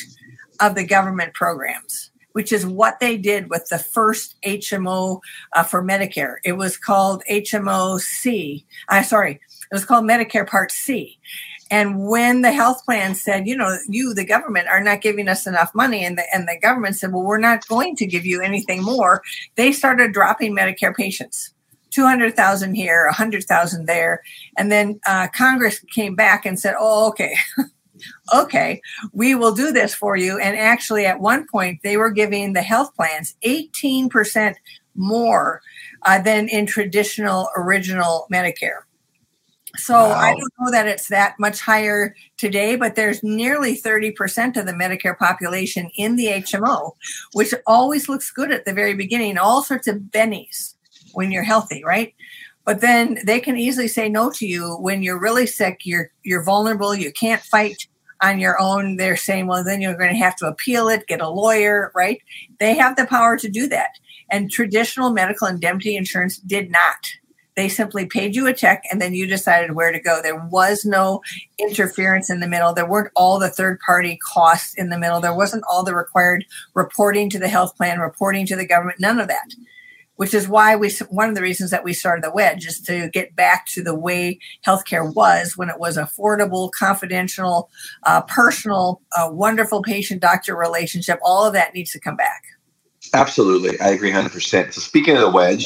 of 0.60 0.74
the 0.76 0.86
government 0.86 1.34
programs 1.34 2.12
which 2.34 2.52
is 2.52 2.66
what 2.66 3.00
they 3.00 3.18
did 3.18 3.50
with 3.50 3.68
the 3.70 3.78
first 3.78 4.36
HMO 4.46 5.20
uh, 5.54 5.64
for 5.64 5.84
Medicare. 5.84 6.36
It 6.46 6.54
was 6.54 6.78
called 6.78 7.24
HMOC. 7.30 8.64
I 8.88 9.00
uh, 9.00 9.04
sorry, 9.04 9.42
it 9.72 9.76
was 9.76 9.86
called 9.86 10.04
Medicare 10.06 10.48
Part 10.48 10.72
C. 10.72 11.18
And 11.70 12.06
when 12.06 12.42
the 12.42 12.52
health 12.52 12.84
plan 12.84 13.16
said, 13.16 13.48
you 13.48 13.56
know, 13.56 13.78
you, 13.88 14.14
the 14.14 14.26
government, 14.26 14.68
are 14.68 14.84
not 14.84 15.00
giving 15.00 15.30
us 15.30 15.48
enough 15.48 15.74
money, 15.74 16.04
and 16.04 16.18
the, 16.18 16.26
and 16.34 16.46
the 16.46 16.60
government 16.62 16.98
said, 16.98 17.14
well, 17.14 17.24
we're 17.24 17.38
not 17.38 17.66
going 17.70 17.96
to 17.96 18.06
give 18.06 18.26
you 18.26 18.42
anything 18.42 18.84
more, 18.84 19.22
they 19.56 19.72
started 19.72 20.12
dropping 20.12 20.54
Medicare 20.54 20.94
patients. 20.94 21.54
200,000 21.92 22.76
here, 22.76 23.06
100,000 23.06 23.86
there. 23.86 24.22
And 24.58 24.72
then 24.72 25.00
uh, 25.06 25.28
Congress 25.34 25.80
came 25.94 26.16
back 26.16 26.46
and 26.46 26.60
said, 26.60 26.76
oh, 26.78 27.08
okay. 27.10 27.36
okay, 28.34 28.82
we 29.14 29.36
will 29.36 29.54
do 29.54 29.72
this 29.72 29.94
for 29.94 30.16
you. 30.16 30.40
And 30.40 30.58
actually, 30.58 31.06
at 31.06 31.20
one 31.20 31.48
point, 31.48 31.80
they 31.84 31.98
were 31.98 32.12
giving 32.12 32.54
the 32.54 32.62
health 32.62 32.96
plans 32.96 33.36
18% 33.46 34.56
more 34.96 35.62
uh, 36.04 36.22
than 36.22 36.50
in 36.50 36.66
traditional 36.66 37.50
original 37.56 38.28
Medicare. 38.32 38.82
So 39.78 39.94
wow. 39.94 40.14
I 40.14 40.32
don't 40.32 40.54
know 40.60 40.72
that 40.72 40.88
it's 40.88 41.08
that 41.08 41.36
much 41.40 41.60
higher 41.62 42.16
today, 42.38 42.76
but 42.76 42.96
there's 42.96 43.24
nearly 43.24 43.76
30% 43.76 44.58
of 44.58 44.66
the 44.66 44.74
Medicare 44.74 45.18
population 45.18 45.90
in 45.96 46.16
the 46.16 46.28
HMO, 46.28 46.94
which 47.34 47.54
always 47.66 48.10
looks 48.10 48.32
good 48.32 48.52
at 48.52 48.66
the 48.66 48.74
very 48.74 48.94
beginning, 48.94 49.38
all 49.38 49.64
sorts 49.64 49.88
of 49.88 49.98
bennies 49.98 50.76
when 51.14 51.32
you're 51.32 51.44
healthy, 51.44 51.84
right? 51.84 52.14
But 52.66 52.82
then 52.82 53.18
they 53.26 53.40
can 53.40 53.58
easily 53.58 53.88
say 53.88 54.08
no 54.08 54.30
to 54.32 54.46
you 54.46 54.76
when 54.76 55.04
you're 55.04 55.20
really 55.20 55.48
sick, 55.48 55.80
you're 55.84 56.12
you're 56.24 56.44
vulnerable, 56.44 56.94
you 56.94 57.12
can't 57.12 57.42
fight 57.42 57.88
on 58.22 58.40
your 58.40 58.62
own. 58.62 58.98
They're 58.98 59.18
saying, 59.18 59.48
well, 59.48 59.64
then 59.64 59.82
you're 59.82 59.98
going 59.98 60.14
to 60.14 60.20
have 60.20 60.36
to 60.38 60.48
appeal 60.48 60.88
it, 60.88 61.08
get 61.08 61.22
a 61.22 61.30
lawyer, 61.30 61.92
right? 61.96 62.22
They 62.60 62.76
have 62.76 62.96
the 62.96 63.08
power 63.08 63.36
to 63.38 63.50
do 63.50 63.68
that. 63.70 63.90
And 64.30 64.52
traditional 64.52 65.12
medical 65.12 65.48
indemnity 65.48 65.96
insurance 65.96 66.38
did 66.38 66.72
not. 66.72 67.12
They 67.56 67.68
simply 67.68 68.06
paid 68.06 68.36
you 68.36 68.48
a 68.48 68.54
check 68.54 68.84
and 68.92 69.02
then 69.02 69.14
you 69.14 69.28
decided 69.28 69.76
where 69.76 69.92
to 69.92 70.00
go. 70.00 70.22
There 70.22 70.48
was 70.52 70.86
no 70.86 71.22
interference 71.60 72.30
in 72.30 72.40
the 72.40 72.48
middle. 72.48 72.74
There 72.74 72.88
weren't 72.88 73.12
all 73.16 73.40
the 73.40 73.50
third 73.50 73.80
party 73.86 74.18
costs 74.34 74.74
in 74.76 74.90
the 74.90 74.98
middle. 74.98 75.20
There 75.20 75.36
wasn't 75.36 75.64
all 75.70 75.84
the 75.84 75.96
required 75.96 76.46
reporting 76.74 77.30
to 77.32 77.40
the 77.40 77.50
health 77.50 77.76
plan, 77.76 78.00
reporting 78.00 78.46
to 78.48 78.56
the 78.56 78.66
government, 78.66 79.00
none 79.00 79.20
of 79.20 79.28
that. 79.28 79.54
Which 80.16 80.34
is 80.36 80.48
why 80.48 80.76
we, 80.76 80.92
one 81.10 81.30
of 81.30 81.36
the 81.36 81.42
reasons 81.42 81.72
that 81.72 81.84
we 81.84 81.94
started 81.94 82.24
the 82.24 82.32
wedge 82.32 82.68
is 82.68 82.80
to 82.82 83.10
get 83.10 83.36
back 83.36 83.66
to 83.68 83.82
the 83.82 83.96
way 83.96 84.40
healthcare 84.66 85.14
was 85.16 85.58
when 85.58 85.70
it 85.70 85.80
was 85.80 85.98
affordable, 85.98 86.70
confidential, 86.72 87.72
uh, 88.04 88.22
personal, 88.22 89.02
uh, 89.18 89.30
wonderful 89.32 89.82
patient 89.82 90.22
doctor 90.22 90.56
relationship. 90.56 91.20
All 91.24 91.46
of 91.46 91.54
that 91.54 91.74
needs 91.74 91.92
to 91.92 92.00
come 92.00 92.16
back. 92.16 92.44
Absolutely. 93.14 93.80
I 93.80 93.90
agree 93.90 94.12
100%. 94.12 94.74
So, 94.74 94.82
speaking 94.82 95.16
of 95.16 95.22
the 95.22 95.30
wedge, 95.32 95.66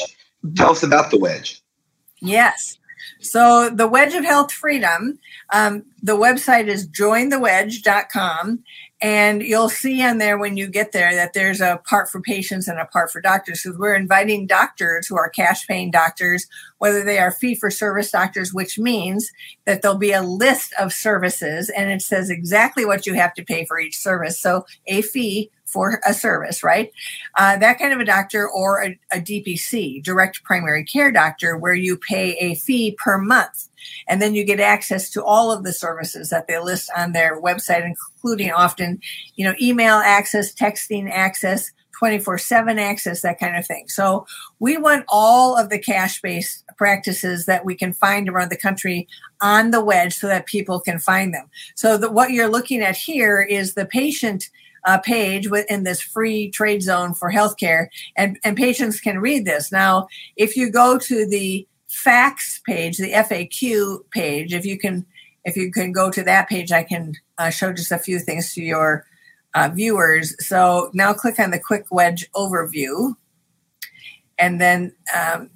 tell 0.56 0.70
us 0.70 0.82
about 0.82 1.10
the 1.10 1.18
wedge. 1.18 1.60
Yes. 2.26 2.78
So 3.20 3.70
the 3.70 3.88
Wedge 3.88 4.14
of 4.14 4.24
Health 4.24 4.52
Freedom, 4.52 5.18
um, 5.52 5.84
the 6.02 6.16
website 6.16 6.68
is 6.68 6.88
jointhewedge.com. 6.88 8.64
And 9.02 9.42
you'll 9.42 9.68
see 9.68 10.02
on 10.02 10.16
there 10.16 10.38
when 10.38 10.56
you 10.56 10.68
get 10.68 10.92
there 10.92 11.14
that 11.14 11.34
there's 11.34 11.60
a 11.60 11.82
part 11.86 12.08
for 12.08 12.20
patients 12.20 12.66
and 12.66 12.78
a 12.78 12.86
part 12.86 13.12
for 13.12 13.20
doctors. 13.20 13.62
Because 13.62 13.78
we're 13.78 13.94
inviting 13.94 14.46
doctors 14.46 15.06
who 15.06 15.16
are 15.16 15.28
cash 15.28 15.66
paying 15.66 15.90
doctors, 15.90 16.46
whether 16.78 17.04
they 17.04 17.18
are 17.18 17.30
fee 17.30 17.54
for 17.54 17.70
service 17.70 18.10
doctors, 18.10 18.54
which 18.54 18.78
means 18.78 19.30
that 19.66 19.82
there'll 19.82 19.98
be 19.98 20.12
a 20.12 20.22
list 20.22 20.72
of 20.80 20.94
services 20.94 21.68
and 21.68 21.90
it 21.90 22.00
says 22.00 22.30
exactly 22.30 22.86
what 22.86 23.06
you 23.06 23.12
have 23.12 23.34
to 23.34 23.44
pay 23.44 23.66
for 23.66 23.78
each 23.78 23.98
service. 23.98 24.40
So 24.40 24.64
a 24.86 25.02
fee 25.02 25.50
for 25.66 26.00
a 26.06 26.14
service, 26.14 26.62
right? 26.62 26.92
Uh, 27.36 27.56
that 27.58 27.78
kind 27.78 27.92
of 27.92 28.00
a 28.00 28.04
doctor 28.04 28.48
or 28.48 28.82
a, 28.82 28.98
a 29.12 29.18
DPC, 29.18 30.02
direct 30.02 30.42
primary 30.44 30.84
care 30.84 31.10
doctor, 31.10 31.56
where 31.56 31.74
you 31.74 31.96
pay 31.96 32.36
a 32.36 32.54
fee 32.54 32.96
per 32.98 33.18
month. 33.18 33.68
And 34.08 34.20
then 34.20 34.34
you 34.34 34.44
get 34.44 34.60
access 34.60 35.10
to 35.10 35.24
all 35.24 35.52
of 35.52 35.64
the 35.64 35.72
services 35.72 36.30
that 36.30 36.48
they 36.48 36.58
list 36.58 36.90
on 36.96 37.12
their 37.12 37.40
website, 37.40 37.84
including 37.84 38.50
often, 38.50 39.00
you 39.36 39.44
know, 39.44 39.54
email 39.60 39.96
access, 39.96 40.52
texting 40.52 41.10
access, 41.10 41.70
24 41.98 42.38
7 42.38 42.78
access, 42.78 43.22
that 43.22 43.38
kind 43.38 43.56
of 43.56 43.66
thing. 43.66 43.88
So 43.88 44.26
we 44.58 44.76
want 44.76 45.04
all 45.08 45.56
of 45.56 45.70
the 45.70 45.78
cash 45.78 46.20
based 46.20 46.64
practices 46.76 47.46
that 47.46 47.64
we 47.64 47.74
can 47.74 47.92
find 47.92 48.28
around 48.28 48.50
the 48.50 48.56
country 48.56 49.08
on 49.40 49.70
the 49.70 49.84
wedge 49.84 50.14
so 50.14 50.26
that 50.26 50.46
people 50.46 50.80
can 50.80 50.98
find 50.98 51.32
them. 51.32 51.48
So 51.74 51.96
the, 51.96 52.10
what 52.10 52.30
you're 52.30 52.48
looking 52.48 52.82
at 52.82 52.96
here 52.96 53.40
is 53.40 53.74
the 53.74 53.86
patient 53.86 54.50
uh, 54.86 54.98
page 54.98 55.50
within 55.50 55.82
this 55.82 56.00
free 56.00 56.50
trade 56.50 56.82
zone 56.82 57.12
for 57.12 57.30
healthcare, 57.30 57.88
and, 58.16 58.38
and 58.44 58.56
patients 58.56 59.00
can 59.00 59.18
read 59.18 59.44
this. 59.44 59.72
Now, 59.72 60.06
if 60.36 60.56
you 60.56 60.70
go 60.70 60.96
to 60.98 61.26
the 61.26 61.66
facts 61.88 62.60
page, 62.64 62.96
the 62.96 63.12
FAQ 63.12 64.08
page, 64.10 64.54
if 64.54 64.64
you 64.64 64.78
can, 64.78 65.04
if 65.44 65.56
you 65.56 65.72
can 65.72 65.92
go 65.92 66.10
to 66.10 66.22
that 66.22 66.48
page, 66.48 66.72
I 66.72 66.84
can 66.84 67.14
uh, 67.36 67.50
show 67.50 67.72
just 67.72 67.92
a 67.92 67.98
few 67.98 68.20
things 68.20 68.54
to 68.54 68.62
your 68.62 69.04
uh, 69.54 69.70
viewers. 69.74 70.34
So 70.46 70.90
now 70.94 71.12
click 71.12 71.38
on 71.40 71.50
the 71.50 71.58
quick 71.58 71.86
wedge 71.90 72.30
overview, 72.32 73.16
and 74.38 74.60
then 74.60 74.94
um, 75.16 75.50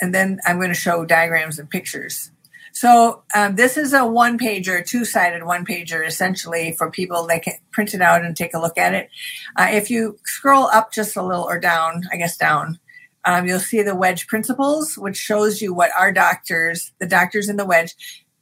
and 0.00 0.14
then 0.14 0.40
I'm 0.44 0.56
going 0.56 0.70
to 0.70 0.74
show 0.74 1.04
diagrams 1.04 1.58
and 1.58 1.70
pictures. 1.70 2.32
So 2.72 3.22
um, 3.34 3.56
this 3.56 3.76
is 3.76 3.92
a 3.92 4.06
one 4.06 4.38
pager, 4.38 4.86
two 4.86 5.04
sided 5.04 5.44
one 5.44 5.64
pager, 5.64 6.06
essentially 6.06 6.72
for 6.72 6.90
people 6.90 7.26
that 7.26 7.42
can 7.42 7.54
print 7.72 7.94
it 7.94 8.00
out 8.00 8.24
and 8.24 8.36
take 8.36 8.54
a 8.54 8.60
look 8.60 8.78
at 8.78 8.94
it. 8.94 9.08
Uh, 9.56 9.68
if 9.70 9.90
you 9.90 10.18
scroll 10.24 10.66
up 10.66 10.92
just 10.92 11.16
a 11.16 11.22
little 11.22 11.44
or 11.44 11.58
down, 11.58 12.04
I 12.12 12.16
guess 12.16 12.36
down, 12.36 12.78
um, 13.24 13.46
you'll 13.46 13.60
see 13.60 13.82
the 13.82 13.94
wedge 13.94 14.26
principles, 14.26 14.96
which 14.96 15.16
shows 15.16 15.60
you 15.60 15.74
what 15.74 15.90
our 15.98 16.12
doctors, 16.12 16.92
the 16.98 17.06
doctors 17.06 17.48
in 17.48 17.56
the 17.56 17.66
wedge. 17.66 17.94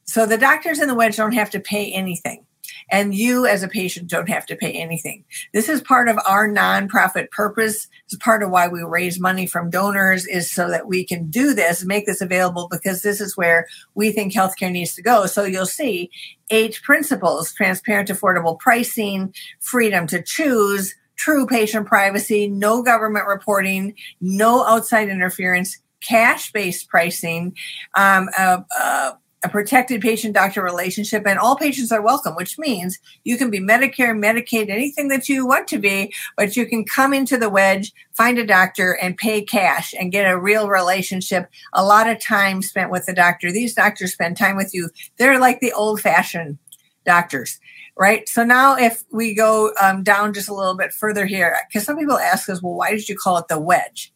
So 0.05 0.25
the 0.25 0.38
doctors 0.38 0.81
in 0.81 0.88
the 0.88 0.95
wedge 0.95 1.17
don't 1.17 1.33
have 1.33 1.51
to 1.51 1.61
pay 1.61 1.93
anything 1.93 2.45
and 2.90 3.14
you 3.14 3.46
as 3.46 3.62
a 3.62 3.68
patient 3.68 4.09
don't 4.09 4.29
have 4.29 4.46
to 4.46 4.57
pay 4.57 4.72
anything. 4.72 5.24
This 5.53 5.68
is 5.68 5.81
part 5.81 6.09
of 6.09 6.18
our 6.27 6.48
nonprofit 6.48 7.31
purpose. 7.31 7.88
It's 8.07 8.16
part 8.16 8.42
of 8.42 8.51
why 8.51 8.68
we 8.68 8.83
raise 8.83 9.20
money 9.20 9.46
from 9.46 9.70
donors 9.70 10.27
is 10.27 10.51
so 10.51 10.68
that 10.70 10.87
we 10.87 11.05
can 11.05 11.31
do 11.31 11.55
this, 11.55 11.85
make 11.85 12.07
this 12.07 12.20
available 12.20 12.68
because 12.70 13.03
this 13.03 13.20
is 13.20 13.37
where 13.37 13.66
we 13.94 14.12
think 14.12 14.33
healthcare 14.33 14.72
needs 14.72 14.94
to 14.94 15.03
go. 15.03 15.27
So 15.27 15.44
you'll 15.44 15.66
see 15.66 16.11
eight 16.51 16.81
principles, 16.83 17.53
transparent, 17.53 18.09
affordable 18.09 18.59
pricing, 18.59 19.35
freedom 19.61 20.07
to 20.09 20.22
choose, 20.22 20.94
true 21.16 21.46
patient 21.46 21.87
privacy, 21.87 22.48
no 22.48 22.83
government 22.83 23.27
reporting, 23.27 23.94
no 24.20 24.64
outside 24.64 25.09
interference, 25.09 25.79
cash 26.01 26.53
based 26.53 26.88
pricing, 26.88 27.55
um, 27.96 28.29
uh, 28.38 28.61
uh, 28.79 29.12
a 29.44 29.48
protected 29.48 30.01
patient 30.01 30.35
doctor 30.35 30.62
relationship, 30.62 31.27
and 31.27 31.38
all 31.38 31.57
patients 31.57 31.92
are 31.92 32.03
welcome, 32.03 32.35
which 32.35 32.59
means 32.59 32.98
you 33.24 33.37
can 33.37 33.51
be 33.51 33.61
Medicare, 33.61 34.16
Medicaid, 34.16 34.68
anything 34.68 35.09
that 35.09 35.29
you 35.29 35.46
want 35.46 35.68
to 35.68 35.79
be, 35.79 36.12
but 36.37 36.57
you 36.57 36.66
can 36.66 36.85
come 36.85 37.14
into 37.14 37.37
the 37.37 37.48
wedge, 37.48 37.92
find 38.14 38.38
a 38.38 38.46
doctor, 38.46 38.98
and 39.01 39.16
pay 39.16 39.42
cash 39.42 39.94
and 39.98 40.12
get 40.12 40.31
a 40.31 40.38
real 40.38 40.68
relationship. 40.68 41.48
A 41.72 41.85
lot 41.85 42.09
of 42.09 42.20
time 42.20 42.62
spent 42.62 42.90
with 42.90 43.07
the 43.07 43.14
doctor. 43.14 43.53
These 43.53 43.74
doctors 43.74 44.12
spend 44.12 44.37
time 44.37 44.57
with 44.57 44.74
you. 44.74 44.90
They're 45.18 45.38
like 45.38 45.61
the 45.61 45.72
old 45.72 46.01
fashioned 46.01 46.59
doctors. 47.05 47.61
Right. 47.96 48.29
So 48.29 48.44
now, 48.44 48.77
if 48.77 49.03
we 49.11 49.35
go 49.35 49.72
um, 49.83 50.05
down 50.05 50.33
just 50.33 50.48
a 50.48 50.55
little 50.55 50.77
bit 50.77 50.92
further 50.92 51.27
here, 51.27 51.57
because 51.68 51.85
some 51.85 51.98
people 51.98 52.16
ask 52.16 52.48
us, 52.48 52.62
well, 52.62 52.74
why 52.74 52.92
did 52.92 53.09
you 53.09 53.16
call 53.16 53.38
it 53.38 53.48
the 53.48 53.59
wedge? 53.59 54.12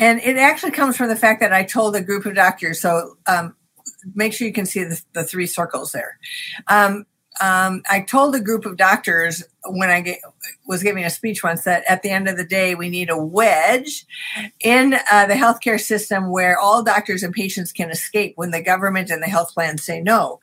And 0.00 0.18
it 0.20 0.38
actually 0.38 0.72
comes 0.72 0.96
from 0.96 1.08
the 1.08 1.16
fact 1.16 1.40
that 1.40 1.52
I 1.52 1.62
told 1.62 1.94
a 1.94 2.00
group 2.00 2.24
of 2.24 2.34
doctors. 2.34 2.80
So 2.80 3.18
um, 3.26 3.54
make 4.14 4.32
sure 4.32 4.46
you 4.46 4.52
can 4.52 4.66
see 4.66 4.82
the, 4.82 5.00
the 5.12 5.24
three 5.24 5.46
circles 5.46 5.92
there. 5.92 6.18
Um, 6.68 7.04
um, 7.40 7.82
I 7.88 8.00
told 8.00 8.34
a 8.34 8.40
group 8.40 8.66
of 8.66 8.76
doctors 8.76 9.42
when 9.64 9.88
I 9.88 10.00
get, 10.00 10.20
was 10.66 10.82
giving 10.82 11.04
a 11.04 11.10
speech 11.10 11.42
once 11.42 11.64
that 11.64 11.84
at 11.88 12.02
the 12.02 12.10
end 12.10 12.28
of 12.28 12.36
the 12.36 12.44
day, 12.44 12.74
we 12.74 12.88
need 12.88 13.08
a 13.08 13.16
wedge 13.16 14.06
in 14.60 14.94
uh, 15.10 15.26
the 15.26 15.34
healthcare 15.34 15.80
system 15.80 16.30
where 16.30 16.58
all 16.58 16.82
doctors 16.82 17.22
and 17.22 17.32
patients 17.32 17.72
can 17.72 17.90
escape 17.90 18.32
when 18.36 18.50
the 18.50 18.62
government 18.62 19.10
and 19.10 19.22
the 19.22 19.26
health 19.26 19.52
plans 19.54 19.82
say 19.82 20.00
no. 20.00 20.40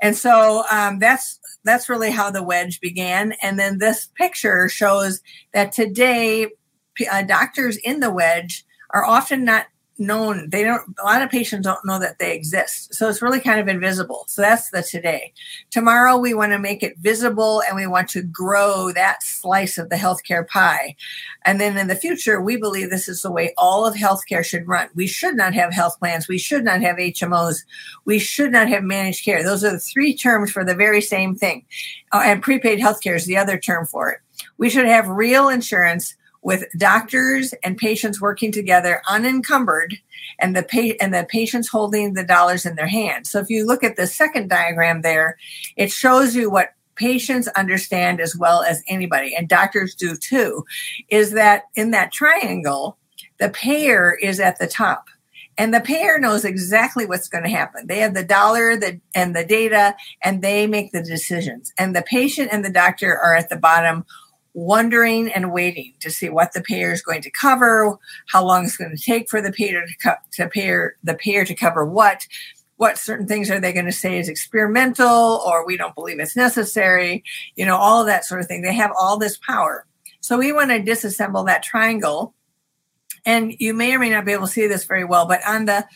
And 0.00 0.16
so 0.16 0.64
um, 0.70 0.98
that's 0.98 1.38
that's 1.62 1.88
really 1.88 2.10
how 2.10 2.30
the 2.30 2.42
wedge 2.42 2.80
began. 2.80 3.32
And 3.42 3.58
then 3.58 3.78
this 3.78 4.08
picture 4.14 4.68
shows 4.68 5.20
that 5.52 5.72
today, 5.72 6.46
uh, 7.10 7.22
doctors 7.22 7.76
in 7.76 8.00
the 8.00 8.10
wedge 8.10 8.64
are 8.92 9.04
often 9.04 9.44
not 9.44 9.66
known. 10.00 10.48
They 10.48 10.64
don't 10.64 10.82
a 10.98 11.04
lot 11.04 11.22
of 11.22 11.30
patients 11.30 11.64
don't 11.64 11.84
know 11.84 11.98
that 11.98 12.18
they 12.18 12.34
exist. 12.34 12.94
So 12.94 13.08
it's 13.08 13.22
really 13.22 13.38
kind 13.38 13.60
of 13.60 13.68
invisible. 13.68 14.24
So 14.28 14.42
that's 14.42 14.70
the 14.70 14.82
today. 14.82 15.32
Tomorrow 15.70 16.16
we 16.16 16.32
want 16.32 16.52
to 16.52 16.58
make 16.58 16.82
it 16.82 16.96
visible 16.98 17.62
and 17.68 17.76
we 17.76 17.86
want 17.86 18.08
to 18.10 18.22
grow 18.22 18.90
that 18.92 19.22
slice 19.22 19.76
of 19.76 19.90
the 19.90 19.96
healthcare 19.96 20.48
pie. 20.48 20.96
And 21.44 21.60
then 21.60 21.76
in 21.76 21.88
the 21.88 21.94
future 21.94 22.40
we 22.40 22.56
believe 22.56 22.88
this 22.88 23.08
is 23.08 23.20
the 23.20 23.30
way 23.30 23.52
all 23.58 23.86
of 23.86 23.94
healthcare 23.94 24.44
should 24.44 24.66
run. 24.66 24.88
We 24.94 25.06
should 25.06 25.36
not 25.36 25.52
have 25.54 25.72
health 25.72 25.98
plans. 25.98 26.26
We 26.26 26.38
should 26.38 26.64
not 26.64 26.80
have 26.80 26.96
hmos 26.96 27.62
we 28.06 28.18
should 28.18 28.52
not 28.52 28.68
have 28.68 28.82
managed 28.82 29.24
care. 29.24 29.44
Those 29.44 29.62
are 29.62 29.72
the 29.72 29.78
three 29.78 30.16
terms 30.16 30.50
for 30.50 30.64
the 30.64 30.74
very 30.74 31.02
same 31.02 31.36
thing. 31.36 31.66
Uh, 32.12 32.22
and 32.24 32.42
prepaid 32.42 32.80
healthcare 32.80 33.16
is 33.16 33.26
the 33.26 33.36
other 33.36 33.58
term 33.58 33.86
for 33.86 34.10
it. 34.10 34.20
We 34.56 34.70
should 34.70 34.86
have 34.86 35.06
real 35.08 35.48
insurance 35.48 36.14
with 36.42 36.64
doctors 36.76 37.52
and 37.62 37.76
patients 37.76 38.20
working 38.20 38.50
together 38.50 39.02
unencumbered 39.08 39.98
and 40.38 40.56
the 40.56 40.62
pa- 40.62 40.96
and 41.00 41.12
the 41.12 41.26
patients 41.28 41.68
holding 41.68 42.14
the 42.14 42.24
dollars 42.24 42.64
in 42.64 42.76
their 42.76 42.86
hands. 42.86 43.30
So 43.30 43.40
if 43.40 43.50
you 43.50 43.66
look 43.66 43.84
at 43.84 43.96
the 43.96 44.06
second 44.06 44.48
diagram 44.48 45.02
there, 45.02 45.36
it 45.76 45.90
shows 45.90 46.34
you 46.34 46.50
what 46.50 46.74
patients 46.96 47.48
understand 47.48 48.20
as 48.20 48.36
well 48.36 48.62
as 48.62 48.82
anybody 48.88 49.34
and 49.34 49.48
doctors 49.48 49.94
do 49.94 50.16
too 50.16 50.64
is 51.08 51.32
that 51.32 51.62
in 51.74 51.92
that 51.92 52.12
triangle 52.12 52.98
the 53.38 53.48
payer 53.48 54.18
is 54.20 54.38
at 54.38 54.58
the 54.58 54.66
top 54.66 55.08
and 55.60 55.74
the 55.74 55.80
payer 55.80 56.18
knows 56.18 56.44
exactly 56.44 57.04
what's 57.04 57.28
going 57.28 57.44
to 57.44 57.50
happen. 57.50 57.86
They 57.86 57.98
have 57.98 58.14
the 58.14 58.24
dollar 58.24 58.76
the, 58.76 58.98
and 59.14 59.36
the 59.36 59.44
data, 59.44 59.94
and 60.24 60.40
they 60.40 60.66
make 60.66 60.92
the 60.92 61.02
decisions. 61.02 61.70
And 61.78 61.94
the 61.94 62.00
patient 62.00 62.48
and 62.50 62.64
the 62.64 62.72
doctor 62.72 63.18
are 63.18 63.36
at 63.36 63.50
the 63.50 63.58
bottom 63.58 64.06
wondering 64.54 65.30
and 65.32 65.52
waiting 65.52 65.94
to 66.00 66.10
see 66.10 66.28
what 66.28 66.52
the 66.52 66.60
payer 66.60 66.92
is 66.92 67.02
going 67.02 67.22
to 67.22 67.30
cover, 67.30 67.96
how 68.28 68.44
long 68.44 68.64
it's 68.64 68.76
going 68.76 68.94
to 68.94 69.02
take 69.02 69.28
for 69.28 69.40
the 69.40 69.52
payer 69.52 69.86
to, 69.86 69.94
co- 70.02 70.22
to 70.32 70.48
payer 70.48 70.96
the 71.04 71.14
payer 71.14 71.44
to 71.44 71.54
cover 71.54 71.84
what, 71.84 72.26
what 72.76 72.98
certain 72.98 73.26
things 73.26 73.50
are 73.50 73.60
they 73.60 73.72
going 73.72 73.86
to 73.86 73.92
say 73.92 74.18
is 74.18 74.28
experimental 74.28 75.42
or 75.46 75.66
we 75.66 75.76
don't 75.76 75.94
believe 75.94 76.18
it's 76.18 76.36
necessary, 76.36 77.22
you 77.54 77.64
know, 77.64 77.76
all 77.76 78.04
that 78.04 78.24
sort 78.24 78.40
of 78.40 78.46
thing. 78.46 78.62
They 78.62 78.74
have 78.74 78.92
all 78.98 79.18
this 79.18 79.36
power. 79.36 79.86
So 80.20 80.38
we 80.38 80.52
want 80.52 80.70
to 80.70 80.80
disassemble 80.80 81.46
that 81.46 81.62
triangle. 81.62 82.34
And 83.26 83.54
you 83.58 83.74
may 83.74 83.94
or 83.94 83.98
may 83.98 84.10
not 84.10 84.24
be 84.24 84.32
able 84.32 84.46
to 84.46 84.52
see 84.52 84.66
this 84.66 84.84
very 84.84 85.04
well, 85.04 85.26
but 85.26 85.46
on 85.46 85.66
the 85.66 85.86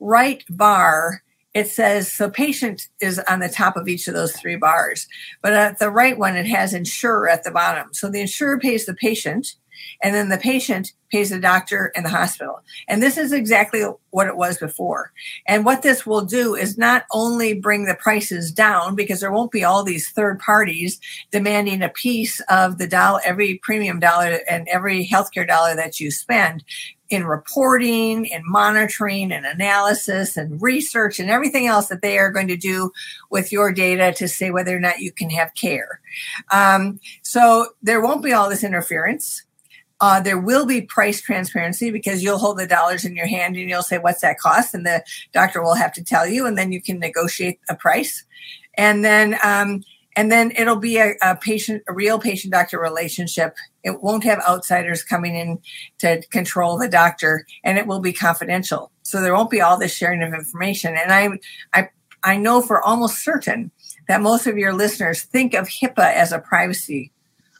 right 0.00 0.44
bar, 0.50 1.22
it 1.54 1.68
says 1.68 2.10
so 2.10 2.28
patient 2.28 2.88
is 3.00 3.18
on 3.28 3.38
the 3.38 3.48
top 3.48 3.76
of 3.76 3.88
each 3.88 4.08
of 4.08 4.14
those 4.14 4.32
three 4.36 4.56
bars 4.56 5.06
but 5.40 5.52
at 5.52 5.78
the 5.78 5.90
right 5.90 6.18
one 6.18 6.36
it 6.36 6.46
has 6.46 6.74
insurer 6.74 7.28
at 7.28 7.44
the 7.44 7.50
bottom. 7.50 7.92
So 7.92 8.10
the 8.10 8.20
insurer 8.20 8.58
pays 8.58 8.86
the 8.86 8.94
patient 8.94 9.54
and 10.02 10.14
then 10.14 10.28
the 10.28 10.38
patient 10.38 10.92
pays 11.10 11.30
the 11.30 11.38
doctor 11.38 11.92
and 11.94 12.04
the 12.04 12.10
hospital 12.10 12.60
and 12.88 13.02
this 13.02 13.16
is 13.16 13.32
exactly 13.32 13.84
what 14.10 14.26
it 14.26 14.36
was 14.36 14.58
before 14.58 15.12
and 15.46 15.64
what 15.64 15.82
this 15.82 16.06
will 16.06 16.24
do 16.24 16.54
is 16.54 16.78
not 16.78 17.04
only 17.12 17.54
bring 17.54 17.84
the 17.84 17.94
prices 17.94 18.50
down 18.50 18.94
because 18.94 19.20
there 19.20 19.32
won't 19.32 19.52
be 19.52 19.64
all 19.64 19.84
these 19.84 20.08
third 20.10 20.38
parties 20.38 21.00
demanding 21.30 21.82
a 21.82 21.88
piece 21.88 22.40
of 22.48 22.78
the 22.78 22.86
dollar 22.86 23.20
every 23.24 23.58
premium 23.62 24.00
dollar 24.00 24.40
and 24.48 24.66
every 24.68 25.06
healthcare 25.06 25.46
dollar 25.46 25.74
that 25.74 26.00
you 26.00 26.10
spend 26.10 26.64
in 27.10 27.24
reporting 27.24 28.32
and 28.32 28.44
monitoring 28.44 29.30
and 29.30 29.44
analysis 29.44 30.36
and 30.36 30.60
research 30.60 31.20
and 31.20 31.30
everything 31.30 31.66
else 31.66 31.88
that 31.88 32.02
they 32.02 32.18
are 32.18 32.30
going 32.30 32.48
to 32.48 32.56
do 32.56 32.90
with 33.30 33.52
your 33.52 33.72
data 33.72 34.12
to 34.16 34.26
say 34.26 34.50
whether 34.50 34.76
or 34.76 34.80
not 34.80 35.00
you 35.00 35.12
can 35.12 35.30
have 35.30 35.54
care. 35.54 36.00
Um, 36.50 37.00
so 37.22 37.68
there 37.82 38.00
won't 38.00 38.22
be 38.22 38.32
all 38.32 38.48
this 38.48 38.64
interference. 38.64 39.42
Uh, 40.00 40.20
there 40.20 40.38
will 40.38 40.66
be 40.66 40.82
price 40.82 41.20
transparency 41.20 41.90
because 41.90 42.22
you'll 42.22 42.38
hold 42.38 42.58
the 42.58 42.66
dollars 42.66 43.04
in 43.04 43.14
your 43.14 43.26
hand 43.26 43.56
and 43.56 43.68
you'll 43.68 43.82
say, 43.82 43.98
What's 43.98 44.20
that 44.22 44.38
cost? 44.38 44.74
And 44.74 44.84
the 44.84 45.02
doctor 45.32 45.62
will 45.62 45.74
have 45.74 45.92
to 45.94 46.04
tell 46.04 46.26
you, 46.26 46.46
and 46.46 46.58
then 46.58 46.72
you 46.72 46.82
can 46.82 46.98
negotiate 46.98 47.60
a 47.68 47.76
price. 47.76 48.24
And 48.76 49.04
then 49.04 49.38
um, 49.44 49.82
and 50.16 50.30
then 50.30 50.52
it'll 50.56 50.76
be 50.76 50.98
a, 50.98 51.14
a, 51.22 51.36
patient 51.36 51.82
a 51.88 51.92
real 51.92 52.18
patient 52.18 52.52
doctor 52.52 52.78
relationship 52.78 53.56
it 53.82 54.02
won't 54.02 54.24
have 54.24 54.40
outsiders 54.48 55.02
coming 55.02 55.34
in 55.34 55.58
to 55.98 56.22
control 56.30 56.78
the 56.78 56.88
doctor 56.88 57.44
and 57.64 57.78
it 57.78 57.86
will 57.86 58.00
be 58.00 58.12
confidential 58.12 58.92
so 59.02 59.20
there 59.20 59.34
won't 59.34 59.50
be 59.50 59.60
all 59.60 59.76
this 59.76 59.94
sharing 59.94 60.22
of 60.22 60.32
information 60.32 60.96
and 60.96 61.12
i 61.12 61.28
i 61.72 61.88
i 62.22 62.36
know 62.36 62.62
for 62.62 62.80
almost 62.82 63.24
certain 63.24 63.72
that 64.08 64.20
most 64.20 64.46
of 64.46 64.58
your 64.58 64.72
listeners 64.72 65.22
think 65.22 65.54
of 65.54 65.68
hipaa 65.68 66.12
as 66.12 66.32
a 66.32 66.38
privacy 66.38 67.10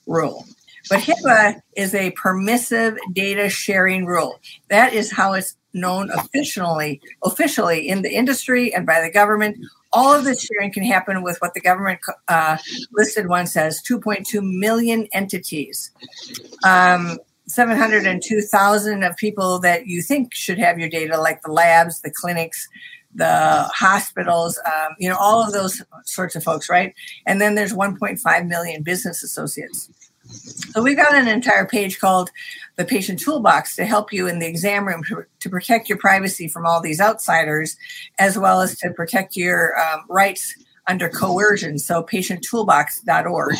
rule. 0.06 0.46
But 0.90 1.00
HIPAA 1.00 1.60
is 1.76 1.94
a 1.94 2.10
permissive 2.12 2.96
data 3.12 3.48
sharing 3.48 4.06
rule. 4.06 4.38
That 4.68 4.92
is 4.92 5.10
how 5.10 5.32
it's 5.32 5.56
known 5.72 6.10
officially, 6.10 7.00
officially 7.24 7.88
in 7.88 8.02
the 8.02 8.14
industry 8.14 8.72
and 8.72 8.86
by 8.86 9.00
the 9.00 9.10
government. 9.10 9.56
All 9.92 10.12
of 10.12 10.24
this 10.24 10.44
sharing 10.44 10.72
can 10.72 10.84
happen 10.84 11.22
with 11.22 11.38
what 11.38 11.54
the 11.54 11.60
government 11.60 12.00
uh, 12.28 12.58
listed 12.92 13.28
one 13.28 13.46
says 13.46 13.82
2.2 13.88 14.42
million 14.42 15.06
entities. 15.12 15.90
Um, 16.64 17.18
702,000 17.46 19.02
of 19.02 19.16
people 19.16 19.58
that 19.60 19.86
you 19.86 20.02
think 20.02 20.34
should 20.34 20.58
have 20.58 20.78
your 20.78 20.88
data, 20.88 21.20
like 21.20 21.42
the 21.42 21.52
labs, 21.52 22.00
the 22.00 22.10
clinics, 22.10 22.66
the 23.14 23.68
hospitals, 23.72 24.58
um, 24.66 24.94
you 24.98 25.08
know, 25.08 25.16
all 25.16 25.42
of 25.42 25.52
those 25.52 25.82
sorts 26.04 26.34
of 26.34 26.42
folks, 26.42 26.68
right? 26.68 26.94
And 27.26 27.40
then 27.40 27.54
there's 27.54 27.72
1.5 27.72 28.48
million 28.48 28.82
business 28.82 29.22
associates. 29.22 29.90
So 30.34 30.82
we've 30.82 30.96
got 30.96 31.14
an 31.14 31.28
entire 31.28 31.66
page 31.66 32.00
called 32.00 32.30
the 32.76 32.84
patient 32.84 33.20
toolbox 33.20 33.76
to 33.76 33.84
help 33.84 34.12
you 34.12 34.26
in 34.26 34.38
the 34.38 34.46
exam 34.46 34.86
room 34.86 35.04
to, 35.04 35.24
to 35.40 35.50
protect 35.50 35.88
your 35.88 35.98
privacy 35.98 36.48
from 36.48 36.66
all 36.66 36.80
these 36.80 37.00
outsiders, 37.00 37.76
as 38.18 38.38
well 38.38 38.60
as 38.60 38.76
to 38.78 38.90
protect 38.90 39.36
your 39.36 39.78
um, 39.78 40.04
rights 40.08 40.54
under 40.86 41.08
coercion. 41.08 41.78
So 41.78 42.02
patienttoolbox.org 42.02 43.56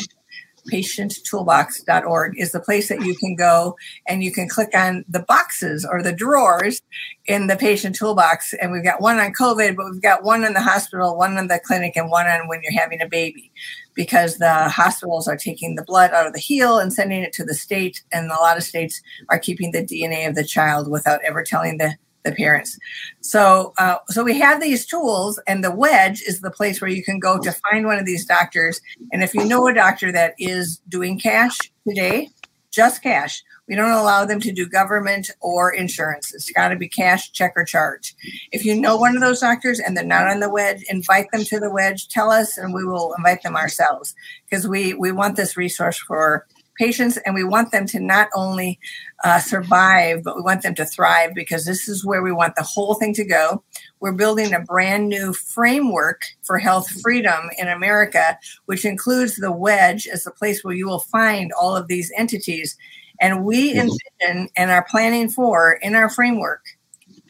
patienttoolbox.org 0.71 2.39
is 2.39 2.51
the 2.51 2.59
place 2.59 2.89
that 2.89 3.01
you 3.01 3.15
can 3.15 3.35
go 3.35 3.75
and 4.07 4.23
you 4.23 4.31
can 4.31 4.47
click 4.49 4.69
on 4.73 5.05
the 5.07 5.19
boxes 5.19 5.85
or 5.89 6.01
the 6.01 6.13
drawers 6.13 6.81
in 7.27 7.47
the 7.47 7.55
patient 7.55 7.95
toolbox. 7.95 8.53
And 8.53 8.71
we've 8.71 8.83
got 8.83 9.01
one 9.01 9.19
on 9.19 9.33
COVID, 9.33 9.75
but 9.75 9.85
we've 9.91 10.01
got 10.01 10.23
one 10.23 10.43
in 10.43 10.53
the 10.53 10.61
hospital, 10.61 11.17
one 11.17 11.37
in 11.37 11.47
the 11.47 11.59
clinic, 11.63 11.95
and 11.95 12.09
one 12.09 12.27
on 12.27 12.47
when 12.47 12.61
you're 12.63 12.79
having 12.79 13.01
a 13.01 13.07
baby 13.07 13.51
because 13.95 14.37
the 14.37 14.69
hospitals 14.69 15.27
are 15.27 15.37
taking 15.37 15.75
the 15.75 15.83
blood 15.83 16.11
out 16.11 16.27
of 16.27 16.33
the 16.33 16.39
heel 16.39 16.77
and 16.77 16.93
sending 16.93 17.23
it 17.23 17.33
to 17.33 17.45
the 17.45 17.55
state. 17.55 18.03
And 18.11 18.29
a 18.29 18.35
lot 18.35 18.57
of 18.57 18.63
states 18.63 19.01
are 19.29 19.39
keeping 19.39 19.71
the 19.71 19.85
DNA 19.85 20.27
of 20.27 20.35
the 20.35 20.43
child 20.43 20.89
without 20.89 21.21
ever 21.23 21.43
telling 21.43 21.77
the 21.77 21.95
the 22.25 22.33
parents. 22.33 22.77
So, 23.21 23.73
uh, 23.77 23.97
so 24.09 24.23
we 24.23 24.37
have 24.39 24.59
these 24.59 24.85
tools, 24.85 25.39
and 25.47 25.63
the 25.63 25.71
wedge 25.71 26.21
is 26.23 26.41
the 26.41 26.51
place 26.51 26.81
where 26.81 26.89
you 26.89 27.03
can 27.03 27.19
go 27.19 27.39
to 27.39 27.51
find 27.51 27.85
one 27.85 27.99
of 27.99 28.05
these 28.05 28.25
doctors. 28.25 28.81
And 29.13 29.23
if 29.23 29.33
you 29.33 29.45
know 29.45 29.67
a 29.67 29.73
doctor 29.73 30.11
that 30.11 30.33
is 30.37 30.81
doing 30.89 31.19
cash 31.19 31.57
today, 31.87 32.29
just 32.75 33.01
cash. 33.01 33.43
We 33.67 33.75
don't 33.75 33.91
allow 33.91 34.25
them 34.25 34.39
to 34.41 34.51
do 34.51 34.67
government 34.67 35.31
or 35.41 35.73
insurance. 35.73 36.33
It's 36.33 36.51
got 36.51 36.69
to 36.69 36.75
be 36.75 36.87
cash, 36.87 37.31
check, 37.31 37.53
or 37.55 37.63
charge. 37.63 38.13
If 38.51 38.63
you 38.63 38.79
know 38.79 38.95
one 38.95 39.15
of 39.15 39.21
those 39.21 39.39
doctors 39.39 39.79
and 39.79 39.97
they're 39.97 40.05
not 40.05 40.27
on 40.27 40.39
the 40.39 40.49
wedge, 40.49 40.83
invite 40.89 41.31
them 41.31 41.43
to 41.45 41.59
the 41.59 41.71
wedge. 41.71 42.07
Tell 42.09 42.29
us, 42.29 42.57
and 42.57 42.73
we 42.73 42.85
will 42.85 43.15
invite 43.17 43.41
them 43.41 43.55
ourselves 43.55 44.13
because 44.47 44.67
we 44.67 44.93
we 44.93 45.11
want 45.11 45.35
this 45.35 45.57
resource 45.57 45.97
for 45.97 46.45
patients 46.75 47.17
and 47.25 47.35
we 47.35 47.43
want 47.43 47.71
them 47.71 47.85
to 47.87 47.99
not 47.99 48.29
only 48.35 48.79
uh, 49.23 49.39
survive, 49.39 50.23
but 50.23 50.35
we 50.35 50.41
want 50.41 50.61
them 50.61 50.75
to 50.75 50.85
thrive 50.85 51.33
because 51.33 51.65
this 51.65 51.87
is 51.87 52.05
where 52.05 52.21
we 52.21 52.31
want 52.31 52.55
the 52.55 52.63
whole 52.63 52.95
thing 52.95 53.13
to 53.13 53.25
go. 53.25 53.63
We're 53.99 54.13
building 54.13 54.53
a 54.53 54.59
brand 54.59 55.09
new 55.09 55.33
framework 55.33 56.21
for 56.43 56.57
health 56.57 56.89
freedom 57.01 57.49
in 57.57 57.67
America, 57.67 58.37
which 58.65 58.85
includes 58.85 59.35
the 59.35 59.51
wedge 59.51 60.07
as 60.07 60.23
the 60.23 60.31
place 60.31 60.63
where 60.63 60.75
you 60.75 60.87
will 60.87 60.99
find 60.99 61.51
all 61.59 61.75
of 61.75 61.87
these 61.87 62.11
entities. 62.17 62.77
And 63.19 63.45
we 63.45 63.73
mm-hmm. 63.73 63.87
envision 64.21 64.49
and 64.55 64.71
are 64.71 64.85
planning 64.89 65.29
for 65.29 65.73
in 65.81 65.95
our 65.95 66.09
framework 66.09 66.63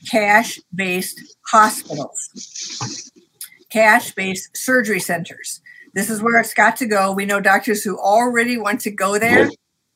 cash 0.09 0.59
based 0.73 1.19
hospitals, 1.47 3.11
cash 3.71 4.13
based 4.13 4.55
surgery 4.55 4.99
centers 4.99 5.61
this 5.95 6.09
is 6.09 6.21
where 6.21 6.39
it's 6.39 6.53
got 6.53 6.75
to 6.77 6.85
go. 6.85 7.11
We 7.11 7.25
know 7.25 7.39
doctors 7.39 7.83
who 7.83 7.97
already 7.97 8.57
want 8.57 8.81
to 8.81 8.91
go 8.91 9.17
there, 9.17 9.49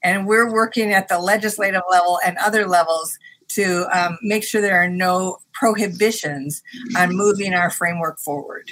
and 0.04 0.26
we're 0.26 0.52
working 0.52 0.94
at 0.94 1.10
the 1.10 1.20
legislative 1.20 1.84
level 1.92 2.20
and 2.26 2.38
other 2.38 2.66
levels 2.66 3.18
to 3.50 3.86
um, 3.94 4.18
make 4.22 4.44
sure 4.44 4.62
there 4.62 4.82
are 4.82 4.90
no 4.90 5.38
prohibitions 5.54 6.64
on 6.98 7.16
moving 7.16 7.54
our 7.54 7.70
framework 7.70 8.20
forward. 8.20 8.70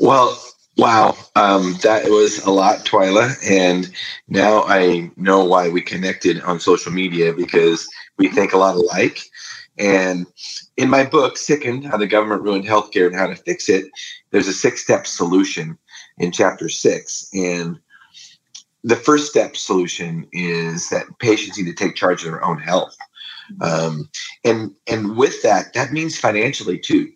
Well, 0.00 0.40
wow, 0.76 1.16
um, 1.36 1.76
that 1.82 2.04
was 2.06 2.38
a 2.44 2.50
lot, 2.50 2.86
Twila, 2.86 3.36
and 3.48 3.90
now 4.28 4.62
I 4.62 5.10
know 5.16 5.44
why 5.44 5.68
we 5.68 5.82
connected 5.82 6.40
on 6.40 6.58
social 6.58 6.92
media 6.92 7.34
because 7.34 7.86
we 8.16 8.28
think 8.28 8.52
a 8.52 8.58
lot 8.58 8.76
alike. 8.76 9.20
And 9.76 10.26
in 10.76 10.88
my 10.88 11.04
book, 11.04 11.36
Sickened 11.36 11.84
How 11.84 11.96
the 11.96 12.06
Government 12.06 12.42
Ruined 12.42 12.64
Healthcare 12.64 13.06
and 13.06 13.14
How 13.14 13.26
to 13.26 13.36
Fix 13.36 13.68
It, 13.68 13.84
there's 14.30 14.48
a 14.48 14.52
six 14.52 14.82
step 14.82 15.06
solution 15.06 15.78
in 16.18 16.32
chapter 16.32 16.68
six. 16.68 17.28
And 17.32 17.78
the 18.84 18.96
first 18.96 19.30
step 19.30 19.56
solution 19.56 20.26
is 20.32 20.88
that 20.90 21.06
patients 21.18 21.58
need 21.58 21.66
to 21.66 21.74
take 21.74 21.96
charge 21.96 22.24
of 22.24 22.30
their 22.30 22.44
own 22.44 22.58
health. 22.58 22.96
Um, 23.60 24.08
and 24.44 24.74
and 24.86 25.16
with 25.16 25.42
that, 25.42 25.72
that 25.74 25.92
means 25.92 26.18
financially 26.18 26.78
too. 26.78 27.12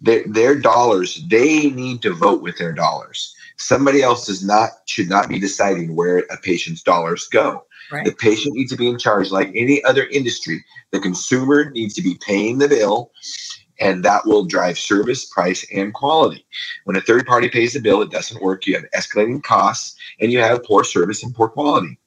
Their, 0.00 0.24
their 0.26 0.54
dollars, 0.54 1.22
they 1.28 1.70
need 1.70 2.00
to 2.02 2.14
vote 2.14 2.42
with 2.42 2.56
their 2.56 2.72
dollars. 2.72 3.34
Somebody 3.58 4.02
else 4.02 4.26
does 4.26 4.44
not 4.44 4.70
should 4.86 5.08
not 5.08 5.28
be 5.28 5.38
deciding 5.38 5.94
where 5.94 6.20
a 6.30 6.36
patient's 6.38 6.82
dollars 6.82 7.28
go. 7.28 7.64
Right. 7.92 8.04
The 8.04 8.12
patient 8.12 8.54
needs 8.54 8.70
to 8.70 8.78
be 8.78 8.88
in 8.88 8.98
charge, 8.98 9.30
like 9.30 9.50
any 9.54 9.82
other 9.84 10.06
industry. 10.06 10.64
The 10.92 11.00
consumer 11.00 11.70
needs 11.70 11.94
to 11.94 12.02
be 12.02 12.16
paying 12.24 12.58
the 12.58 12.68
bill, 12.68 13.10
and 13.80 14.04
that 14.04 14.26
will 14.26 14.44
drive 14.44 14.78
service, 14.78 15.24
price, 15.24 15.66
and 15.74 15.92
quality. 15.94 16.46
When 16.84 16.96
a 16.96 17.00
third 17.00 17.26
party 17.26 17.48
pays 17.48 17.72
the 17.72 17.80
bill, 17.80 18.02
it 18.02 18.10
doesn't 18.10 18.42
work. 18.42 18.66
You 18.66 18.74
have 18.74 18.90
escalating 18.94 19.42
costs 19.42 19.96
and 20.20 20.30
you 20.30 20.38
have 20.38 20.62
poor 20.64 20.84
service 20.84 21.24
and 21.24 21.34
poor 21.34 21.48
quality. 21.48 21.98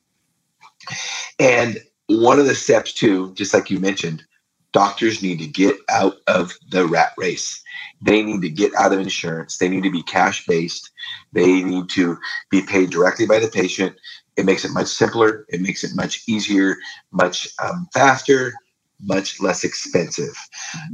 And 1.40 1.80
one 2.08 2.40
of 2.40 2.46
the 2.46 2.56
steps, 2.56 2.94
too, 2.94 3.34
just 3.34 3.54
like 3.54 3.70
you 3.70 3.80
mentioned, 3.80 4.24
doctors 4.72 5.22
need 5.24 5.40
to 5.40 5.48
get 5.48 5.78
out 5.90 6.18
of 6.28 6.54
the 6.70 6.86
rat 6.86 7.14
race. 7.18 7.64
They 8.02 8.22
need 8.22 8.42
to 8.42 8.50
get 8.50 8.74
out 8.76 8.94
of 8.94 9.00
insurance. 9.00 9.58
They 9.58 9.70
need 9.70 9.84
to 9.84 9.92
be 9.92 10.04
cash 10.04 10.46
based. 10.46 10.92
They 11.32 11.64
need 11.64 11.90
to 11.92 12.18
be 12.50 12.62
paid 12.62 12.90
directly 12.90 13.26
by 13.26 13.40
the 13.40 13.48
patient. 13.48 13.96
It 14.36 14.46
makes 14.46 14.66
it 14.66 14.72
much 14.72 14.88
simpler. 14.88 15.46
It 15.50 15.62
makes 15.62 15.84
it 15.84 15.96
much 15.96 16.24
easier, 16.28 16.78
much 17.12 17.48
um, 17.64 17.88
faster, 17.94 18.54
much 19.02 19.42
less 19.42 19.64
expensive. 19.64 20.36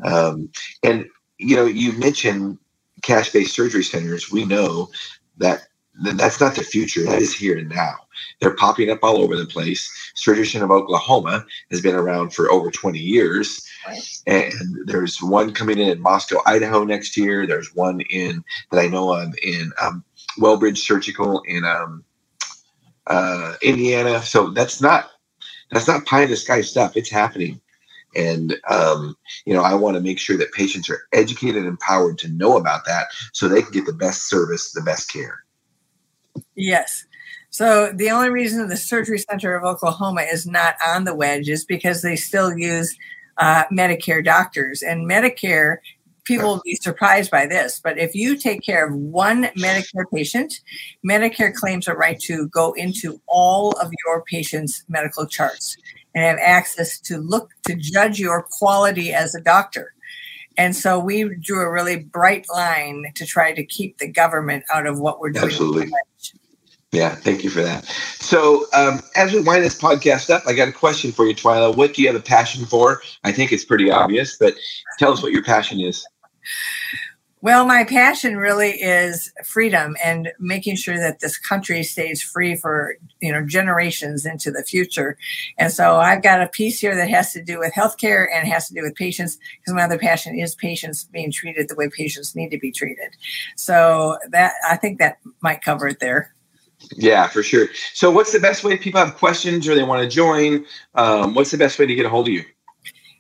Um, 0.04 0.50
and 0.84 1.06
you 1.38 1.56
know, 1.56 1.66
you 1.66 1.94
mentioned 1.94 2.58
cash-based 3.02 3.54
surgery 3.56 3.84
centers. 3.84 4.32
We 4.32 4.46
know 4.46 4.90
that 5.38 5.68
that's 6.02 6.40
not 6.40 6.56
the 6.56 6.64
future. 6.64 7.04
That 7.04 7.22
is 7.22 7.34
here 7.34 7.58
and 7.58 7.70
now. 7.70 7.96
They're 8.40 8.56
popping 8.56 8.90
up 8.90 9.00
all 9.04 9.18
over 9.18 9.36
the 9.36 9.46
place. 9.46 9.90
Surgery 10.16 10.46
Center 10.46 10.66
of 10.66 10.72
Oklahoma 10.72 11.46
has 11.72 11.82
been 11.82 11.96
around 11.96 12.34
for 12.34 12.52
over 12.52 12.72
20 12.72 13.00
years. 13.00 13.68
And 14.28 14.54
there's 14.86 15.22
one 15.22 15.54
coming 15.54 15.80
in 15.80 15.90
in 15.90 16.02
Moscow, 16.02 16.42
Idaho 16.46 16.84
next 16.84 17.18
year. 17.18 17.46
There's 17.48 17.74
one 17.76 18.02
in 18.10 18.44
that 18.72 18.80
I 18.80 18.88
know 18.88 19.14
of 19.14 19.34
in 19.42 19.72
um, 19.82 20.04
Wellbridge 20.38 20.78
Surgical 20.78 21.42
in 21.48 21.66
um, 21.66 22.04
uh, 23.08 23.56
Indiana. 23.62 24.22
So 24.22 24.50
that's 24.52 24.82
not 24.82 25.10
that's 25.72 25.88
not 25.88 26.06
pie 26.06 26.24
in 26.24 26.30
the 26.30 26.36
sky 26.36 26.62
stuff. 26.62 26.96
It's 26.96 27.10
happening. 27.10 27.62
And, 28.16 28.58
um, 28.70 29.16
you 29.46 29.54
know, 29.54 29.62
I 29.62 29.76
want 29.76 29.96
to 29.96 30.02
make 30.02 30.20
sure 30.20 30.38
that 30.38 30.52
patients 30.52 30.90
are 30.90 31.02
educated 31.14 31.58
and 31.58 31.68
empowered 31.68 32.18
to 32.20 32.28
know 32.30 32.58
about 32.58 32.86
that 32.86 33.08
so 33.34 33.48
they 33.48 33.62
can 33.62 33.72
get 33.72 33.86
the 33.86 33.94
best 33.94 34.28
service, 34.28 34.72
the 34.72 34.82
best 34.82 35.12
care. 35.12 35.44
Yes. 36.56 37.06
So 37.52 37.92
the 37.92 38.12
only 38.12 38.30
reason 38.30 38.68
the 38.68 38.78
Surgery 38.78 39.20
Center 39.20 39.56
of 39.56 39.64
Oklahoma 39.64 40.22
is 40.22 40.46
not 40.46 40.76
on 40.86 41.04
the 41.04 41.16
wedge 41.16 41.50
is 41.50 41.66
because 41.66 42.02
they 42.02 42.16
still 42.16 42.58
use 42.58 42.96
uh, 43.38 43.66
Medicare 43.72 44.24
doctors. 44.24 44.82
And 44.82 45.10
Medicare, 45.10 45.78
people 46.26 46.50
will 46.50 46.62
be 46.64 46.76
surprised 46.76 47.32
by 47.32 47.48
this, 47.48 47.80
but 47.84 47.98
if 47.98 48.14
you 48.14 48.38
take 48.38 48.62
care 48.62 48.88
of 48.88 48.94
one 48.94 49.46
Medicare 49.58 50.06
patient, 50.14 50.60
Medicare 51.04 51.54
claims 51.54 51.88
a 51.88 51.94
right 51.94 52.20
to 52.22 52.48
go 52.50 52.74
into 52.74 53.20
all 53.28 53.72
of 53.80 53.92
your 54.06 54.24
patient's 54.24 54.84
medical 54.88 55.26
charts 55.26 55.76
and 56.20 56.28
have 56.28 56.40
access 56.42 57.00
to 57.00 57.18
look 57.18 57.52
to 57.66 57.76
judge 57.76 58.20
your 58.20 58.44
quality 58.44 59.14
as 59.14 59.36
a 59.36 59.42
doctor. 59.42 59.94
And 60.58 60.76
so 60.76 61.00
we 61.00 61.24
drew 61.40 61.62
a 61.62 61.72
really 61.72 61.96
bright 61.96 62.46
line 62.54 63.06
to 63.16 63.26
try 63.26 63.54
to 63.54 63.64
keep 63.64 63.98
the 63.98 64.08
government 64.08 64.66
out 64.74 64.88
of 64.88 65.00
what 65.00 65.22
we're 65.22 65.30
doing. 65.30 65.46
Absolutely. 65.46 65.92
Yeah, 66.92 67.16
thank 67.16 67.44
you 67.44 67.50
for 67.50 67.62
that. 67.62 67.86
So, 67.86 68.66
um, 68.74 69.02
as 69.16 69.32
we 69.32 69.42
wind 69.42 69.64
this 69.64 69.80
podcast 69.80 70.32
up, 70.32 70.44
I 70.48 70.54
got 70.54 70.68
a 70.68 70.72
question 70.72 71.12
for 71.12 71.26
you, 71.26 71.36
Twila. 71.36 71.78
What 71.78 71.94
do 71.94 72.02
you 72.02 72.08
have 72.08 72.18
a 72.18 72.24
passion 72.24 72.66
for? 72.66 73.02
I 73.24 73.32
think 73.32 73.52
it's 73.52 73.64
pretty 73.64 73.92
obvious, 73.92 74.38
but 74.38 74.56
tell 74.98 75.14
us 75.14 75.22
what 75.22 75.32
your 75.32 75.44
passion 75.44 75.80
is. 75.80 76.06
Well, 77.42 77.66
my 77.66 77.86
passion 77.86 78.36
really 78.36 78.72
is 78.72 79.32
freedom 79.46 79.96
and 80.04 80.34
making 80.40 80.76
sure 80.76 80.98
that 80.98 81.22
this 81.22 81.38
country 81.38 81.84
stays 81.84 82.22
free 82.22 82.58
for 82.58 82.98
you 83.22 83.32
know 83.32 83.46
generations 83.46 84.26
into 84.26 84.52
the 84.52 84.64
future. 84.64 85.18
And 85.58 85.72
so 85.72 85.96
I've 85.96 86.22
got 86.22 86.42
a 86.42 86.48
piece 86.48 86.80
here 86.82 86.96
that 86.96 87.10
has 87.10 87.32
to 87.34 87.42
do 87.42 87.60
with 87.60 87.74
healthcare 87.74 88.28
and 88.34 88.46
has 88.48 88.68
to 88.68 88.74
do 88.74 88.82
with 88.82 88.96
patients 88.96 89.38
because 89.60 89.74
my 89.74 89.84
other 89.84 89.98
passion 89.98 90.38
is 90.38 90.54
patients 90.54 91.06
being 91.06 91.32
treated 91.32 91.70
the 91.70 91.76
way 91.76 91.90
patients 91.90 92.36
need 92.36 92.50
to 92.50 92.60
be 92.60 92.74
treated. 92.74 93.16
So 93.56 94.18
that 94.32 94.54
I 94.68 94.76
think 94.76 95.00
that 95.00 95.20
might 95.42 95.64
cover 95.64 95.88
it 95.88 96.02
there. 96.02 96.34
Yeah, 96.96 97.28
for 97.28 97.44
sure. 97.44 97.68
So, 97.94 98.10
what's 98.12 98.32
the 98.32 98.40
best 98.40 98.64
way 98.64 98.74
if 98.74 98.82
people 98.82 99.00
have 99.00 99.16
questions 99.16 99.68
or 99.68 99.76
they 99.76 99.84
want 99.84 100.02
to 100.02 100.10
join? 100.10 100.66
Um, 100.96 101.34
what's 101.36 101.52
the 101.52 101.58
best 101.58 101.78
way 101.80 101.86
to 101.86 101.96
get 101.96 102.06
a 102.06 102.10
hold 102.10 102.28
of 102.28 102.34
you? 102.34 102.44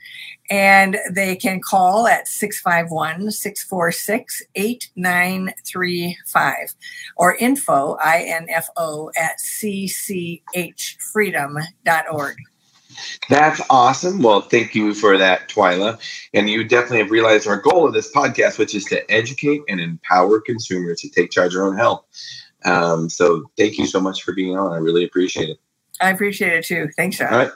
And 0.51 0.99
they 1.11 1.35
can 1.35 1.59
call 1.59 2.05
at 2.05 2.27
651 2.27 3.31
646 3.31 4.43
8935 4.53 6.75
or 7.15 7.33
info, 7.35 7.97
I 7.99 8.25
N 8.27 8.45
F 8.47 8.69
O, 8.77 9.09
at 9.17 9.39
cchfreedom.org. 9.39 12.35
That's 13.29 13.61
awesome. 13.69 14.21
Well, 14.21 14.41
thank 14.41 14.75
you 14.75 14.93
for 14.93 15.17
that, 15.17 15.49
Twila. 15.49 15.99
And 16.33 16.49
you 16.49 16.63
definitely 16.63 16.99
have 16.99 17.11
realized 17.11 17.47
our 17.47 17.57
goal 17.57 17.87
of 17.87 17.93
this 17.93 18.11
podcast, 18.11 18.57
which 18.57 18.75
is 18.75 18.85
to 18.85 19.09
educate 19.11 19.61
and 19.67 19.79
empower 19.79 20.39
consumers 20.41 21.01
to 21.01 21.09
take 21.09 21.31
charge 21.31 21.47
of 21.47 21.53
their 21.53 21.65
own 21.65 21.77
health. 21.77 22.05
Um, 22.63 23.09
so 23.09 23.49
thank 23.57 23.77
you 23.77 23.85
so 23.85 23.99
much 23.99 24.23
for 24.23 24.33
being 24.33 24.57
on. 24.57 24.71
I 24.71 24.77
really 24.77 25.03
appreciate 25.03 25.49
it. 25.49 25.57
I 25.99 26.09
appreciate 26.09 26.53
it 26.53 26.65
too. 26.65 26.89
Thanks, 26.95 27.17
Shawn. 27.17 27.33
All 27.33 27.39
right. 27.39 27.51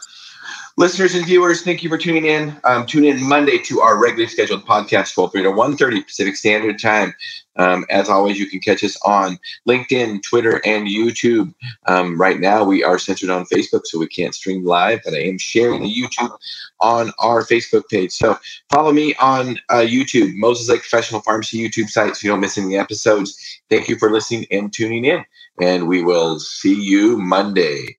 Listeners 0.77 1.15
and 1.15 1.25
viewers, 1.25 1.61
thank 1.61 1.83
you 1.83 1.89
for 1.89 1.97
tuning 1.97 2.25
in. 2.25 2.53
Um, 2.65 2.85
tune 2.85 3.05
in 3.05 3.23
Monday 3.23 3.57
to 3.59 3.79
our 3.79 3.97
regularly 3.97 4.27
scheduled 4.27 4.65
podcast, 4.65 5.13
12 5.13 5.31
to 5.31 5.38
1.30 5.43 6.05
Pacific 6.05 6.35
Standard 6.35 6.79
Time. 6.79 7.13
Um, 7.55 7.85
as 7.89 8.09
always, 8.09 8.38
you 8.38 8.49
can 8.49 8.59
catch 8.59 8.83
us 8.83 8.97
on 9.05 9.39
LinkedIn, 9.65 10.21
Twitter, 10.21 10.61
and 10.65 10.85
YouTube. 10.85 11.53
Um, 11.88 12.19
right 12.19 12.41
now, 12.41 12.65
we 12.65 12.83
are 12.83 12.99
centered 12.99 13.29
on 13.29 13.45
Facebook, 13.45 13.85
so 13.85 13.97
we 13.97 14.07
can't 14.07 14.35
stream 14.35 14.65
live, 14.65 14.99
but 15.05 15.13
I 15.13 15.19
am 15.19 15.38
sharing 15.38 15.81
the 15.81 15.95
YouTube 15.95 16.38
on 16.81 17.13
our 17.19 17.43
Facebook 17.43 17.88
page. 17.89 18.11
So 18.11 18.38
follow 18.69 18.91
me 18.91 19.15
on 19.15 19.57
uh, 19.69 19.85
YouTube, 19.88 20.35
Moses 20.35 20.67
Lake 20.67 20.81
Professional 20.81 21.21
Pharmacy 21.21 21.57
YouTube 21.57 21.88
site, 21.88 22.17
so 22.17 22.25
you 22.25 22.31
don't 22.33 22.41
miss 22.41 22.57
any 22.57 22.75
episodes. 22.75 23.61
Thank 23.69 23.88
you 23.88 23.97
for 23.97 24.11
listening 24.11 24.45
and 24.51 24.73
tuning 24.73 25.05
in, 25.05 25.23
and 25.61 25.88
we 25.88 26.03
will 26.03 26.38
see 26.38 26.75
you 26.75 27.17
Monday. 27.17 27.97